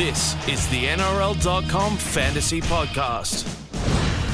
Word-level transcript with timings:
This 0.00 0.32
is 0.48 0.66
the 0.70 0.84
NRL.com 0.84 1.98
Fantasy 1.98 2.62
Podcast. 2.62 3.44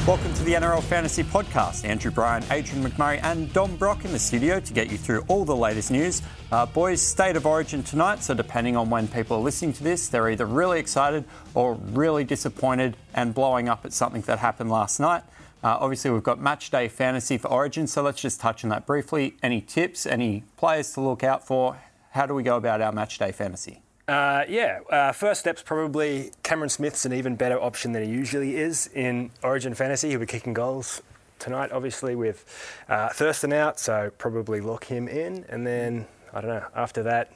Welcome 0.07 0.33
to 0.35 0.43
the 0.45 0.53
NRL 0.53 0.81
Fantasy 0.81 1.25
Podcast. 1.25 1.83
Andrew 1.83 2.09
Bryan, 2.09 2.41
Adrian 2.49 2.89
McMurray, 2.89 3.19
and 3.21 3.51
Dom 3.51 3.75
Brock 3.75 4.05
in 4.05 4.13
the 4.13 4.17
studio 4.17 4.61
to 4.61 4.73
get 4.73 4.89
you 4.89 4.97
through 4.97 5.25
all 5.27 5.43
the 5.43 5.53
latest 5.53 5.91
news. 5.91 6.21
Uh, 6.53 6.65
boys, 6.65 7.01
state 7.01 7.35
of 7.35 7.45
origin 7.45 7.83
tonight, 7.83 8.23
so 8.23 8.33
depending 8.33 8.77
on 8.77 8.89
when 8.89 9.09
people 9.09 9.35
are 9.35 9.41
listening 9.41 9.73
to 9.73 9.83
this, 9.83 10.07
they're 10.07 10.29
either 10.29 10.45
really 10.45 10.79
excited 10.79 11.25
or 11.53 11.73
really 11.73 12.23
disappointed 12.23 12.95
and 13.13 13.33
blowing 13.33 13.67
up 13.67 13.83
at 13.83 13.91
something 13.91 14.21
that 14.21 14.39
happened 14.39 14.71
last 14.71 15.01
night. 15.01 15.23
Uh, 15.61 15.77
obviously, 15.81 16.09
we've 16.09 16.23
got 16.23 16.39
match 16.39 16.71
day 16.71 16.87
fantasy 16.87 17.37
for 17.37 17.49
Origin, 17.49 17.87
so 17.87 18.01
let's 18.01 18.21
just 18.21 18.39
touch 18.39 18.63
on 18.63 18.69
that 18.69 18.85
briefly. 18.85 19.35
Any 19.43 19.59
tips, 19.59 20.05
any 20.05 20.45
players 20.55 20.93
to 20.93 21.01
look 21.01 21.25
out 21.25 21.45
for? 21.45 21.77
How 22.11 22.25
do 22.25 22.33
we 22.33 22.43
go 22.43 22.55
about 22.55 22.79
our 22.79 22.93
match 22.93 23.19
day 23.19 23.33
fantasy? 23.33 23.81
Uh, 24.07 24.45
yeah, 24.47 24.79
uh, 24.89 25.11
first 25.11 25.41
step's 25.41 25.61
probably 25.61 26.31
Cameron 26.41 26.69
Smith's 26.69 27.05
an 27.05 27.11
even 27.11 27.35
better 27.35 27.59
option 27.59 27.91
than 27.91 28.03
he 28.03 28.09
usually 28.09 28.55
is 28.55 28.87
in 28.93 29.31
Origin 29.43 29.73
Fantasy. 29.73 30.09
He'll 30.09 30.19
be 30.19 30.25
kicking 30.25 30.53
goals 30.53 31.01
tonight, 31.39 31.73
obviously, 31.73 32.15
with 32.15 32.45
uh, 32.87 33.09
Thurston 33.09 33.51
out, 33.51 33.79
so 33.81 34.11
probably 34.17 34.61
lock 34.61 34.85
him 34.85 35.09
in. 35.09 35.43
And 35.49 35.67
then, 35.67 36.07
I 36.33 36.39
don't 36.39 36.49
know, 36.49 36.65
after 36.73 37.03
that, 37.03 37.33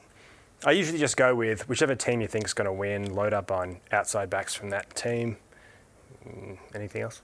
I 0.64 0.70
usually 0.70 0.98
just 0.98 1.18
go 1.18 1.34
with 1.34 1.68
whichever 1.68 1.94
team 1.94 2.22
you 2.22 2.26
think 2.26 2.46
is 2.46 2.54
going 2.54 2.66
to 2.66 2.72
win, 2.72 3.14
load 3.14 3.34
up 3.34 3.50
on 3.50 3.80
outside 3.90 4.30
backs 4.30 4.54
from 4.54 4.70
that 4.70 4.94
team. 4.96 5.36
Mm, 6.26 6.56
anything 6.74 7.02
else? 7.02 7.20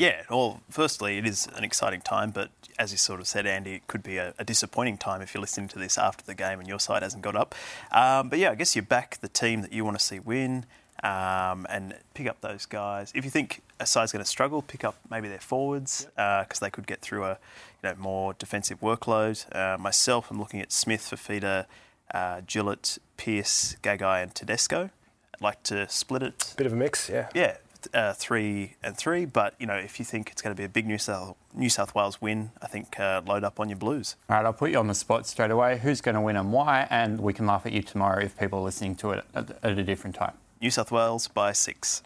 Yeah, 0.00 0.22
well, 0.30 0.62
firstly, 0.70 1.18
it 1.18 1.26
is 1.26 1.46
an 1.54 1.62
exciting 1.62 2.00
time, 2.00 2.30
but 2.30 2.48
as 2.78 2.90
you 2.90 2.96
sort 2.96 3.20
of 3.20 3.26
said, 3.26 3.46
Andy, 3.46 3.74
it 3.74 3.86
could 3.86 4.02
be 4.02 4.16
a, 4.16 4.32
a 4.38 4.44
disappointing 4.44 4.96
time 4.96 5.20
if 5.20 5.34
you're 5.34 5.42
listening 5.42 5.68
to 5.68 5.78
this 5.78 5.98
after 5.98 6.24
the 6.24 6.34
game 6.34 6.58
and 6.58 6.66
your 6.66 6.80
side 6.80 7.02
hasn't 7.02 7.22
got 7.22 7.36
up. 7.36 7.54
Um, 7.92 8.30
but 8.30 8.38
yeah, 8.38 8.50
I 8.50 8.54
guess 8.54 8.74
you 8.74 8.80
back 8.80 9.18
the 9.20 9.28
team 9.28 9.60
that 9.60 9.74
you 9.74 9.84
want 9.84 9.98
to 9.98 10.02
see 10.02 10.18
win 10.18 10.64
um, 11.04 11.66
and 11.68 11.94
pick 12.14 12.26
up 12.26 12.40
those 12.40 12.64
guys. 12.64 13.12
If 13.14 13.26
you 13.26 13.30
think 13.30 13.60
a 13.78 13.84
side's 13.84 14.10
going 14.10 14.24
to 14.24 14.30
struggle, 14.30 14.62
pick 14.62 14.84
up 14.84 14.96
maybe 15.10 15.28
their 15.28 15.38
forwards 15.38 16.06
because 16.16 16.62
uh, 16.62 16.64
they 16.64 16.70
could 16.70 16.86
get 16.86 17.02
through 17.02 17.24
a 17.24 17.38
you 17.82 17.90
know, 17.90 17.94
more 17.98 18.32
defensive 18.32 18.80
workload. 18.80 19.54
Uh, 19.54 19.76
myself, 19.76 20.30
I'm 20.30 20.38
looking 20.38 20.62
at 20.62 20.72
Smith, 20.72 21.02
Fifita, 21.02 21.66
uh, 22.14 22.40
Gillett, 22.46 22.98
Pearce, 23.18 23.76
Gagai, 23.82 24.22
and 24.22 24.34
Tedesco. 24.34 24.88
I'd 25.34 25.42
like 25.42 25.62
to 25.64 25.86
split 25.90 26.22
it. 26.22 26.54
Bit 26.56 26.66
of 26.66 26.72
a 26.72 26.76
mix, 26.76 27.10
yeah. 27.10 27.28
Yeah, 27.34 27.58
uh, 27.94 28.12
three 28.12 28.76
and 28.82 28.96
three. 28.96 29.24
But 29.24 29.54
you 29.58 29.66
know, 29.66 29.74
if 29.74 29.98
you 29.98 30.04
think 30.04 30.30
it's 30.30 30.42
going 30.42 30.54
to 30.54 30.58
be 30.60 30.64
a 30.64 30.68
big 30.68 30.86
New 30.86 30.98
South 30.98 31.36
New 31.54 31.68
South 31.68 31.94
Wales 31.94 32.20
win, 32.20 32.50
I 32.62 32.66
think 32.66 32.98
uh, 32.98 33.22
load 33.26 33.44
up 33.44 33.60
on 33.60 33.68
your 33.68 33.78
Blues. 33.78 34.16
All 34.28 34.36
right, 34.36 34.44
I'll 34.44 34.52
put 34.52 34.70
you 34.70 34.78
on 34.78 34.86
the 34.86 34.94
spot 34.94 35.26
straight 35.26 35.50
away. 35.50 35.78
Who's 35.78 36.00
going 36.00 36.14
to 36.14 36.20
win 36.20 36.36
and 36.36 36.52
why? 36.52 36.86
And 36.90 37.20
we 37.20 37.32
can 37.32 37.46
laugh 37.46 37.66
at 37.66 37.72
you 37.72 37.82
tomorrow 37.82 38.22
if 38.22 38.38
people 38.38 38.60
are 38.60 38.62
listening 38.62 38.94
to 38.96 39.10
it 39.12 39.24
at, 39.34 39.50
at 39.62 39.78
a 39.78 39.82
different 39.82 40.16
time. 40.16 40.34
New 40.60 40.70
South 40.70 40.92
Wales 40.92 41.28
by 41.28 41.52
six. 41.52 42.02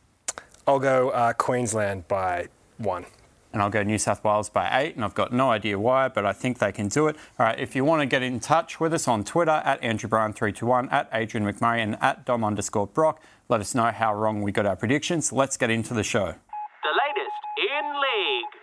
I'll 0.66 0.78
go 0.78 1.10
uh, 1.10 1.32
Queensland 1.34 2.08
by 2.08 2.48
one. 2.78 3.06
And 3.54 3.62
I'll 3.62 3.70
go 3.70 3.84
New 3.84 3.98
South 3.98 4.24
Wales 4.24 4.48
by 4.48 4.68
eight, 4.80 4.96
and 4.96 5.04
I've 5.04 5.14
got 5.14 5.32
no 5.32 5.52
idea 5.52 5.78
why, 5.78 6.08
but 6.08 6.26
I 6.26 6.32
think 6.32 6.58
they 6.58 6.72
can 6.72 6.88
do 6.88 7.06
it. 7.06 7.14
All 7.38 7.46
right, 7.46 7.56
if 7.56 7.76
you 7.76 7.84
want 7.84 8.02
to 8.02 8.06
get 8.06 8.20
in 8.20 8.40
touch 8.40 8.80
with 8.80 8.92
us 8.92 9.06
on 9.06 9.22
Twitter, 9.22 9.62
at 9.64 9.80
Andrew 9.80 10.10
Bryan321, 10.10 10.92
at 10.92 11.08
Adrian 11.12 11.46
McMurray, 11.46 11.78
and 11.78 11.96
at 12.02 12.24
Dom 12.24 12.42
underscore 12.42 12.88
Brock, 12.88 13.22
let 13.48 13.60
us 13.60 13.72
know 13.72 13.92
how 13.92 14.12
wrong 14.12 14.42
we 14.42 14.50
got 14.50 14.66
our 14.66 14.74
predictions. 14.74 15.32
Let's 15.32 15.56
get 15.56 15.70
into 15.70 15.94
the 15.94 16.02
show. 16.02 16.34
The 16.82 16.94
latest 16.98 17.42
in 17.62 17.86
league. 17.94 18.54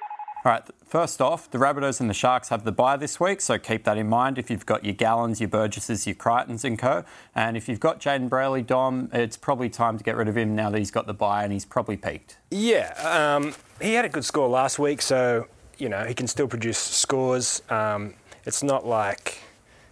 All 0.43 0.51
right, 0.51 0.63
first 0.83 1.21
off, 1.21 1.51
the 1.51 1.59
Rabbitohs 1.59 1.99
and 1.99 2.09
the 2.09 2.15
Sharks 2.15 2.49
have 2.49 2.63
the 2.63 2.71
bye 2.71 2.97
this 2.97 3.19
week, 3.19 3.41
so 3.41 3.59
keep 3.59 3.83
that 3.83 3.95
in 3.95 4.09
mind 4.09 4.39
if 4.39 4.49
you've 4.49 4.65
got 4.65 4.83
your 4.83 4.95
Gallens, 4.95 5.39
your 5.39 5.49
Burgesses, 5.49 6.07
your 6.07 6.15
Crichtons 6.15 6.65
and 6.65 6.79
co. 6.79 7.03
And 7.35 7.55
if 7.55 7.69
you've 7.69 7.79
got 7.79 7.99
Jayden 7.99 8.27
Brailey, 8.27 8.65
Dom, 8.65 9.07
it's 9.13 9.37
probably 9.37 9.69
time 9.69 9.99
to 9.99 10.03
get 10.03 10.15
rid 10.15 10.27
of 10.27 10.35
him 10.35 10.55
now 10.55 10.71
that 10.71 10.79
he's 10.79 10.89
got 10.89 11.05
the 11.05 11.13
bye 11.13 11.43
and 11.43 11.53
he's 11.53 11.63
probably 11.63 11.95
peaked. 11.95 12.37
Yeah, 12.49 12.93
um, 13.03 13.53
he 13.79 13.93
had 13.93 14.03
a 14.03 14.09
good 14.09 14.25
score 14.25 14.49
last 14.49 14.79
week, 14.79 15.03
so, 15.03 15.45
you 15.77 15.89
know, 15.89 16.05
he 16.05 16.15
can 16.15 16.25
still 16.25 16.47
produce 16.47 16.79
scores. 16.79 17.61
Um, 17.69 18.15
it's 18.43 18.63
not 18.63 18.83
like 18.83 19.43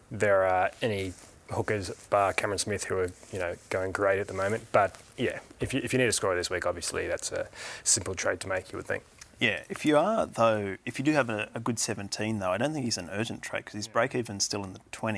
there 0.09 0.45
are 0.45 0.71
any 0.81 1.13
hookers, 1.51 1.91
bar 2.09 2.33
Cameron 2.33 2.57
Smith, 2.57 2.85
who 2.85 2.97
are 2.97 3.11
you 3.31 3.37
know 3.37 3.55
going 3.69 3.91
great 3.91 4.19
at 4.19 4.27
the 4.27 4.33
moment. 4.33 4.63
But 4.71 4.95
yeah, 5.15 5.39
if 5.59 5.75
you, 5.75 5.81
if 5.83 5.93
you 5.93 5.99
need 5.99 6.07
a 6.07 6.11
scorer 6.11 6.35
this 6.35 6.49
week, 6.49 6.65
obviously 6.65 7.07
that's 7.07 7.31
a 7.31 7.47
simple 7.83 8.15
trade 8.15 8.39
to 8.39 8.47
make. 8.47 8.71
You 8.71 8.77
would 8.77 8.87
think. 8.87 9.03
Yeah, 9.39 9.63
if 9.69 9.85
you 9.85 9.97
are 9.97 10.25
though, 10.25 10.75
if 10.85 10.99
you 10.99 11.05
do 11.05 11.13
have 11.13 11.29
a, 11.29 11.49
a 11.55 11.61
good 11.61 11.79
17 11.79 12.39
though, 12.39 12.51
I 12.51 12.57
don't 12.57 12.73
think 12.73 12.83
he's 12.83 12.97
an 12.97 13.09
urgent 13.11 13.41
trade 13.41 13.59
because 13.59 13.75
his 13.75 13.87
break 13.87 14.13
even's 14.13 14.43
still 14.43 14.65
in 14.65 14.73
the 14.73 14.81
20s, 14.91 15.15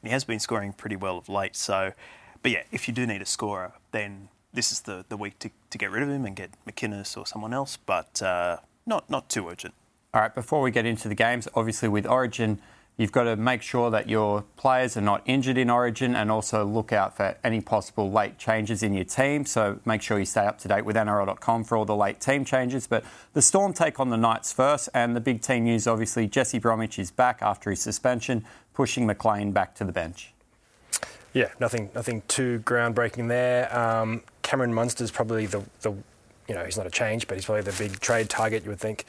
and 0.00 0.04
he 0.04 0.10
has 0.10 0.24
been 0.24 0.40
scoring 0.40 0.72
pretty 0.72 0.96
well 0.96 1.16
of 1.16 1.28
late. 1.28 1.54
So, 1.54 1.92
but 2.42 2.50
yeah, 2.50 2.64
if 2.72 2.88
you 2.88 2.94
do 2.94 3.06
need 3.06 3.22
a 3.22 3.26
scorer, 3.26 3.74
then 3.92 4.28
this 4.52 4.72
is 4.72 4.80
the, 4.80 5.04
the 5.08 5.16
week 5.16 5.38
to, 5.38 5.50
to 5.70 5.78
get 5.78 5.92
rid 5.92 6.02
of 6.02 6.08
him 6.08 6.26
and 6.26 6.34
get 6.34 6.50
McInnes 6.66 7.16
or 7.16 7.24
someone 7.24 7.54
else, 7.54 7.76
but 7.76 8.20
uh, 8.20 8.58
not 8.84 9.08
not 9.08 9.28
too 9.28 9.48
urgent. 9.48 9.74
All 10.12 10.20
right, 10.20 10.34
before 10.34 10.60
we 10.60 10.72
get 10.72 10.84
into 10.84 11.08
the 11.08 11.14
games, 11.14 11.46
obviously 11.54 11.88
with 11.88 12.04
Origin 12.04 12.60
You've 12.98 13.12
got 13.12 13.24
to 13.24 13.36
make 13.36 13.62
sure 13.62 13.90
that 13.90 14.08
your 14.08 14.44
players 14.56 14.96
are 14.96 15.02
not 15.02 15.22
injured 15.24 15.56
in 15.56 15.70
Origin 15.70 16.14
and 16.14 16.30
also 16.30 16.64
look 16.64 16.92
out 16.92 17.16
for 17.16 17.36
any 17.42 17.60
possible 17.62 18.10
late 18.10 18.38
changes 18.38 18.82
in 18.82 18.92
your 18.92 19.04
team. 19.04 19.46
So 19.46 19.80
make 19.86 20.02
sure 20.02 20.18
you 20.18 20.26
stay 20.26 20.46
up 20.46 20.58
to 20.58 20.68
date 20.68 20.84
with 20.84 20.96
NRL.com 20.96 21.64
for 21.64 21.78
all 21.78 21.86
the 21.86 21.96
late 21.96 22.20
team 22.20 22.44
changes. 22.44 22.86
But 22.86 23.04
the 23.32 23.40
Storm 23.40 23.72
take 23.72 23.98
on 23.98 24.10
the 24.10 24.18
Knights 24.18 24.52
first, 24.52 24.90
and 24.92 25.16
the 25.16 25.20
big 25.20 25.40
team 25.40 25.64
news 25.64 25.86
obviously 25.86 26.28
Jesse 26.28 26.58
Bromwich 26.58 26.98
is 26.98 27.10
back 27.10 27.38
after 27.40 27.70
his 27.70 27.80
suspension, 27.80 28.44
pushing 28.74 29.06
McLean 29.06 29.52
back 29.52 29.74
to 29.76 29.84
the 29.84 29.92
bench. 29.92 30.32
Yeah, 31.32 31.48
nothing, 31.58 31.88
nothing 31.94 32.22
too 32.28 32.60
groundbreaking 32.60 33.28
there. 33.28 33.74
Um, 33.74 34.22
Cameron 34.42 34.74
Munster's 34.74 35.10
probably 35.10 35.46
the, 35.46 35.62
the 35.80 35.94
you 36.48 36.54
know, 36.54 36.64
he's 36.64 36.76
not 36.76 36.86
a 36.86 36.90
change, 36.90 37.26
but 37.26 37.36
he's 37.36 37.46
probably 37.46 37.62
the 37.62 37.72
big 37.72 38.00
trade 38.00 38.28
target 38.28 38.64
you 38.64 38.70
would 38.70 38.80
think 38.80 39.06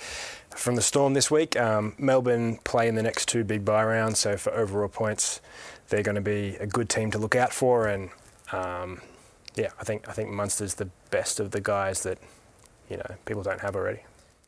from 0.55 0.75
the 0.75 0.81
Storm 0.81 1.13
this 1.13 1.29
week. 1.29 1.59
Um, 1.59 1.95
Melbourne 1.97 2.57
play 2.63 2.87
in 2.87 2.95
the 2.95 3.03
next 3.03 3.27
two 3.27 3.43
big 3.43 3.65
bye 3.65 3.83
rounds, 3.83 4.19
so 4.19 4.37
for 4.37 4.53
overall 4.53 4.87
points, 4.87 5.41
they're 5.89 6.03
going 6.03 6.15
to 6.15 6.21
be 6.21 6.55
a 6.59 6.67
good 6.67 6.89
team 6.89 7.11
to 7.11 7.17
look 7.17 7.35
out 7.35 7.53
for. 7.53 7.87
And 7.87 8.09
um, 8.51 9.01
yeah, 9.55 9.69
I 9.79 9.83
think 9.83 10.07
I 10.07 10.13
think 10.13 10.29
Munster's 10.29 10.75
the 10.75 10.89
best 11.11 11.39
of 11.39 11.51
the 11.51 11.61
guys 11.61 12.03
that 12.03 12.17
you 12.89 12.97
know 12.97 13.15
people 13.25 13.43
don't 13.43 13.61
have 13.61 13.75
already. 13.75 14.01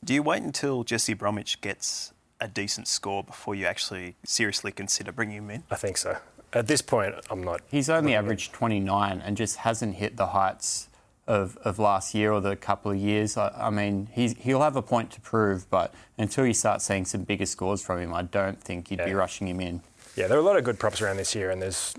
Do 0.04 0.14
you 0.14 0.24
wait 0.24 0.44
until 0.44 0.84
Jesse 0.84 1.14
Bromwich 1.14 1.62
gets 1.62 2.14
a 2.40 2.48
decent 2.48 2.88
score 2.88 3.24
before 3.24 3.56
you 3.56 3.66
actually 3.66 4.16
seriously 4.24 4.72
consider 4.72 5.12
bringing 5.12 5.38
him 5.38 5.50
in? 5.50 5.64
I 5.72 5.76
think 5.76 5.98
so. 5.98 6.18
At 6.54 6.68
this 6.68 6.82
point, 6.82 7.16
I'm 7.30 7.44
not. 7.44 7.62
He's 7.70 7.90
only 7.90 8.16
averaged 8.16 8.54
29 8.54 9.20
and 9.20 9.36
just 9.36 9.58
hasn't 9.58 9.96
hit 9.96 10.16
the 10.16 10.28
heights 10.28 10.88
of, 11.28 11.58
of 11.58 11.80
last 11.80 12.14
year 12.14 12.32
or 12.32 12.42
the 12.42 12.56
couple 12.56 12.92
of 12.92 12.98
years. 12.98 13.38
I, 13.38 13.50
I 13.58 13.70
mean, 13.70 14.10
he's, 14.12 14.36
he'll 14.38 14.62
have 14.62 14.76
a 14.76 14.82
point 14.82 15.12
to 15.12 15.22
prove, 15.22 15.70
but 15.70 15.94
until 16.18 16.46
you 16.46 16.54
start 16.54 16.82
seeing 16.82 17.06
some 17.06 17.24
bigger 17.24 17.46
scores 17.46 17.82
from 17.82 18.00
him, 18.00 18.14
I 18.14 18.24
don't 18.24 18.62
think 18.62 18.92
you'd 18.92 19.00
yeah. 19.00 19.06
be 19.06 19.14
rushing 19.14 19.48
him 19.48 19.60
in. 19.60 19.82
Yeah, 20.16 20.28
there 20.28 20.38
are 20.38 20.42
a 20.42 20.46
lot 20.46 20.58
of 20.58 20.64
good 20.64 20.80
props 20.80 21.02
around 21.02 21.18
this 21.18 21.36
year, 21.36 21.50
and 21.50 21.62
there's 21.62 21.94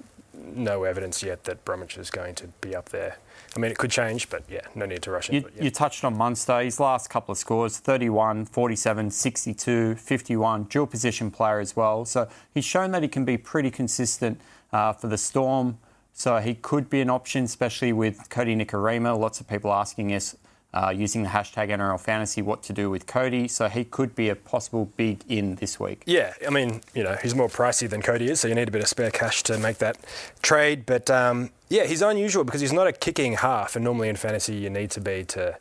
no 0.54 0.84
evidence 0.84 1.22
yet 1.22 1.44
that 1.44 1.65
Bromwich 1.65 1.98
is 1.98 2.10
going 2.10 2.34
to 2.36 2.48
be 2.60 2.75
up 2.75 2.91
there. 2.91 3.19
I 3.54 3.59
mean, 3.59 3.70
it 3.70 3.78
could 3.78 3.91
change, 3.91 4.28
but 4.28 4.42
yeah, 4.48 4.60
no 4.75 4.84
need 4.86 5.03
to 5.03 5.10
rush 5.10 5.31
you, 5.31 5.41
it. 5.41 5.47
Yeah. 5.56 5.65
You 5.65 5.70
touched 5.70 6.04
on 6.04 6.16
Munster. 6.16 6.60
His 6.60 6.78
last 6.78 7.09
couple 7.09 7.32
of 7.32 7.38
scores 7.38 7.78
31, 7.78 8.47
47, 8.47 9.10
62, 9.10 9.94
51, 9.94 10.65
dual 10.65 10.86
position 10.86 11.31
player 11.31 11.59
as 11.59 11.75
well. 11.75 12.04
So 12.04 12.28
he's 12.53 12.65
shown 12.65 12.91
that 12.91 13.03
he 13.03 13.09
can 13.09 13.25
be 13.25 13.38
pretty 13.38 13.70
consistent 13.70 14.41
uh, 14.72 14.92
for 14.92 15.09
the 15.09 15.19
Storm. 15.19 15.78
So 16.19 16.38
he 16.38 16.54
could 16.54 16.88
be 16.88 17.03
an 17.03 17.10
option, 17.10 17.44
especially 17.44 17.93
with 17.93 18.31
Kodi 18.31 18.56
Nikorima. 18.56 19.19
Lots 19.19 19.38
of 19.38 19.47
people 19.47 19.71
asking 19.71 20.15
us 20.15 20.34
uh, 20.72 20.88
using 20.88 21.22
the 21.25 21.28
hashtag 21.28 21.69
NRL 21.69 22.00
Fantasy 22.00 22.41
what 22.41 22.62
to 22.62 22.72
do 22.72 22.88
with 22.88 23.06
Kodi. 23.06 23.50
So 23.50 23.69
he 23.69 23.84
could 23.84 24.15
be 24.15 24.31
a 24.31 24.34
possible 24.34 24.91
big 24.97 25.25
in 25.28 25.56
this 25.56 25.78
week. 25.78 26.03
Yeah, 26.06 26.32
I 26.47 26.49
mean, 26.49 26.81
you 26.94 27.04
know, 27.04 27.16
he's 27.22 27.34
more 27.34 27.49
pricey 27.49 27.87
than 27.87 28.00
Kodi 28.00 28.31
is, 28.31 28.41
so 28.41 28.49
you 28.49 28.54
need 28.54 28.66
a 28.66 28.71
bit 28.71 28.81
of 28.81 28.88
spare 28.88 29.10
cash 29.10 29.43
to 29.43 29.59
make 29.59 29.77
that 29.78 29.99
trade. 30.41 30.87
But 30.87 31.10
um, 31.10 31.50
yeah, 31.69 31.84
he's 31.84 32.01
unusual 32.01 32.45
because 32.45 32.62
he's 32.62 32.72
not 32.72 32.86
a 32.86 32.92
kicking 32.92 33.34
half, 33.34 33.77
and 33.77 33.84
normally 33.84 34.09
in 34.09 34.16
fantasy 34.16 34.54
you 34.54 34.71
need 34.71 34.91
to 34.92 35.03
be 35.03 35.22
to 35.24 35.59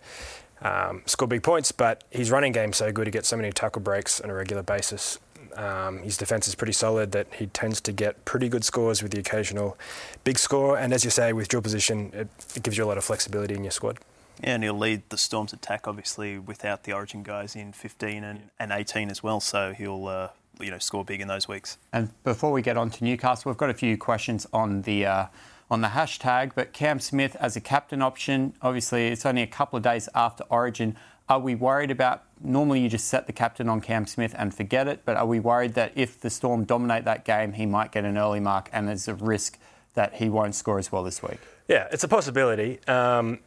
um, 0.62 1.04
score 1.06 1.28
big 1.28 1.44
points. 1.44 1.74
But 1.74 2.06
his 2.12 2.32
running 2.32 2.54
game's 2.54 2.78
so 2.78 2.94
good; 2.94 3.08
he 3.08 3.12
gets 3.12 3.28
so 3.28 3.36
many 3.36 3.52
tackle 3.52 3.82
breaks 3.82 4.22
on 4.22 4.30
a 4.30 4.34
regular 4.34 4.64
basis. 4.64 5.20
Um, 5.58 6.00
his 6.00 6.18
defence 6.18 6.48
is 6.48 6.56
pretty 6.56 6.74
solid 6.74 7.12
that 7.14 7.28
he 7.34 7.48
tends 7.48 7.82
to 7.82 7.92
get 7.92 8.26
pretty 8.26 8.50
good 8.50 8.64
scores 8.64 9.02
with 9.02 9.12
the 9.12 9.20
occasional 9.20 9.78
big 10.24 10.38
score. 10.38 10.78
And 10.78 10.94
as 10.94 11.04
you 11.04 11.10
say, 11.10 11.34
with 11.34 11.48
dual 11.48 11.62
position, 11.62 12.12
it, 12.14 12.28
it 12.56 12.64
gives 12.64 12.78
you 12.78 12.84
a 12.84 12.88
lot 12.88 12.98
of 12.98 13.04
flexibility 13.04 13.56
in 13.56 13.64
your 13.64 13.72
squad. 13.72 14.00
Yeah, 14.44 14.56
and 14.56 14.64
he'll 14.64 14.78
lead 14.78 15.04
the 15.10 15.18
Storm's 15.18 15.54
attack, 15.54 15.88
obviously, 15.88 16.38
without 16.38 16.84
the 16.84 16.94
Origin 16.94 17.24
guys 17.24 17.56
in 17.56 17.72
15 17.72 18.24
and, 18.24 18.50
and 18.60 18.72
18 18.72 19.10
as 19.10 19.24
well. 19.24 19.40
So 19.40 19.74
he'll, 19.74 20.08
uh, 20.08 20.30
you 20.60 20.72
know, 20.72 20.80
score 20.80 21.06
big 21.06 21.22
in 21.22 21.28
those 21.28 21.48
weeks. 21.48 21.78
And 21.94 22.12
before 22.24 22.52
we 22.52 22.62
get 22.62 22.78
on 22.78 22.90
to 22.92 23.04
Newcastle, 23.04 23.50
we've 23.50 23.58
got 23.58 23.70
a 23.70 23.74
few 23.74 23.98
questions 23.98 24.46
on 24.52 24.82
the 24.82 25.06
uh, 25.06 25.26
on 25.72 25.82
the 25.82 25.90
hashtag. 25.90 26.52
But 26.54 26.74
Cam 26.74 27.00
Smith 27.00 27.36
as 27.40 27.56
a 27.56 27.62
captain 27.62 28.02
option, 28.02 28.54
obviously, 28.62 29.08
it's 29.08 29.26
only 29.26 29.42
a 29.42 29.48
couple 29.48 29.78
of 29.78 29.84
days 29.84 30.10
after 30.14 30.44
Origin. 30.50 30.96
Are 31.28 31.40
we 31.40 31.56
worried 31.56 31.92
about? 31.92 32.24
Normally, 32.40 32.82
you 32.82 32.90
just 32.90 33.08
set 33.08 33.26
the 33.26 33.34
captain 33.34 33.68
on 33.68 33.82
Cam 33.82 34.06
Smith 34.06 34.36
and 34.38 34.54
forget 34.54 34.88
it, 34.88 35.02
but 35.06 35.18
are 35.18 35.26
we 35.26 35.40
worried 35.40 35.74
that 35.74 35.92
if 35.96 36.20
the 36.20 36.30
Storm 36.30 36.66
dominate 36.66 37.06
that 37.06 37.26
game, 37.26 37.54
he 37.54 37.66
might 37.66 37.92
get 37.92 38.06
an 38.06 38.18
early 38.18 38.40
mark 38.40 38.70
and 38.72 38.88
there's 38.88 39.08
a 39.08 39.16
risk 39.16 39.58
that 39.96 40.16
he 40.16 40.30
won't 40.30 40.54
score 40.54 40.78
as 40.78 40.92
well 40.92 41.04
this 41.04 41.24
week? 41.24 41.40
Yeah, 41.68 41.88
it's 41.92 42.04
a 42.04 42.08
possibility. 42.08 42.80
Um, 42.88 43.40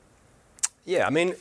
yeah, 0.85 1.07
I 1.07 1.11
mean, 1.11 1.35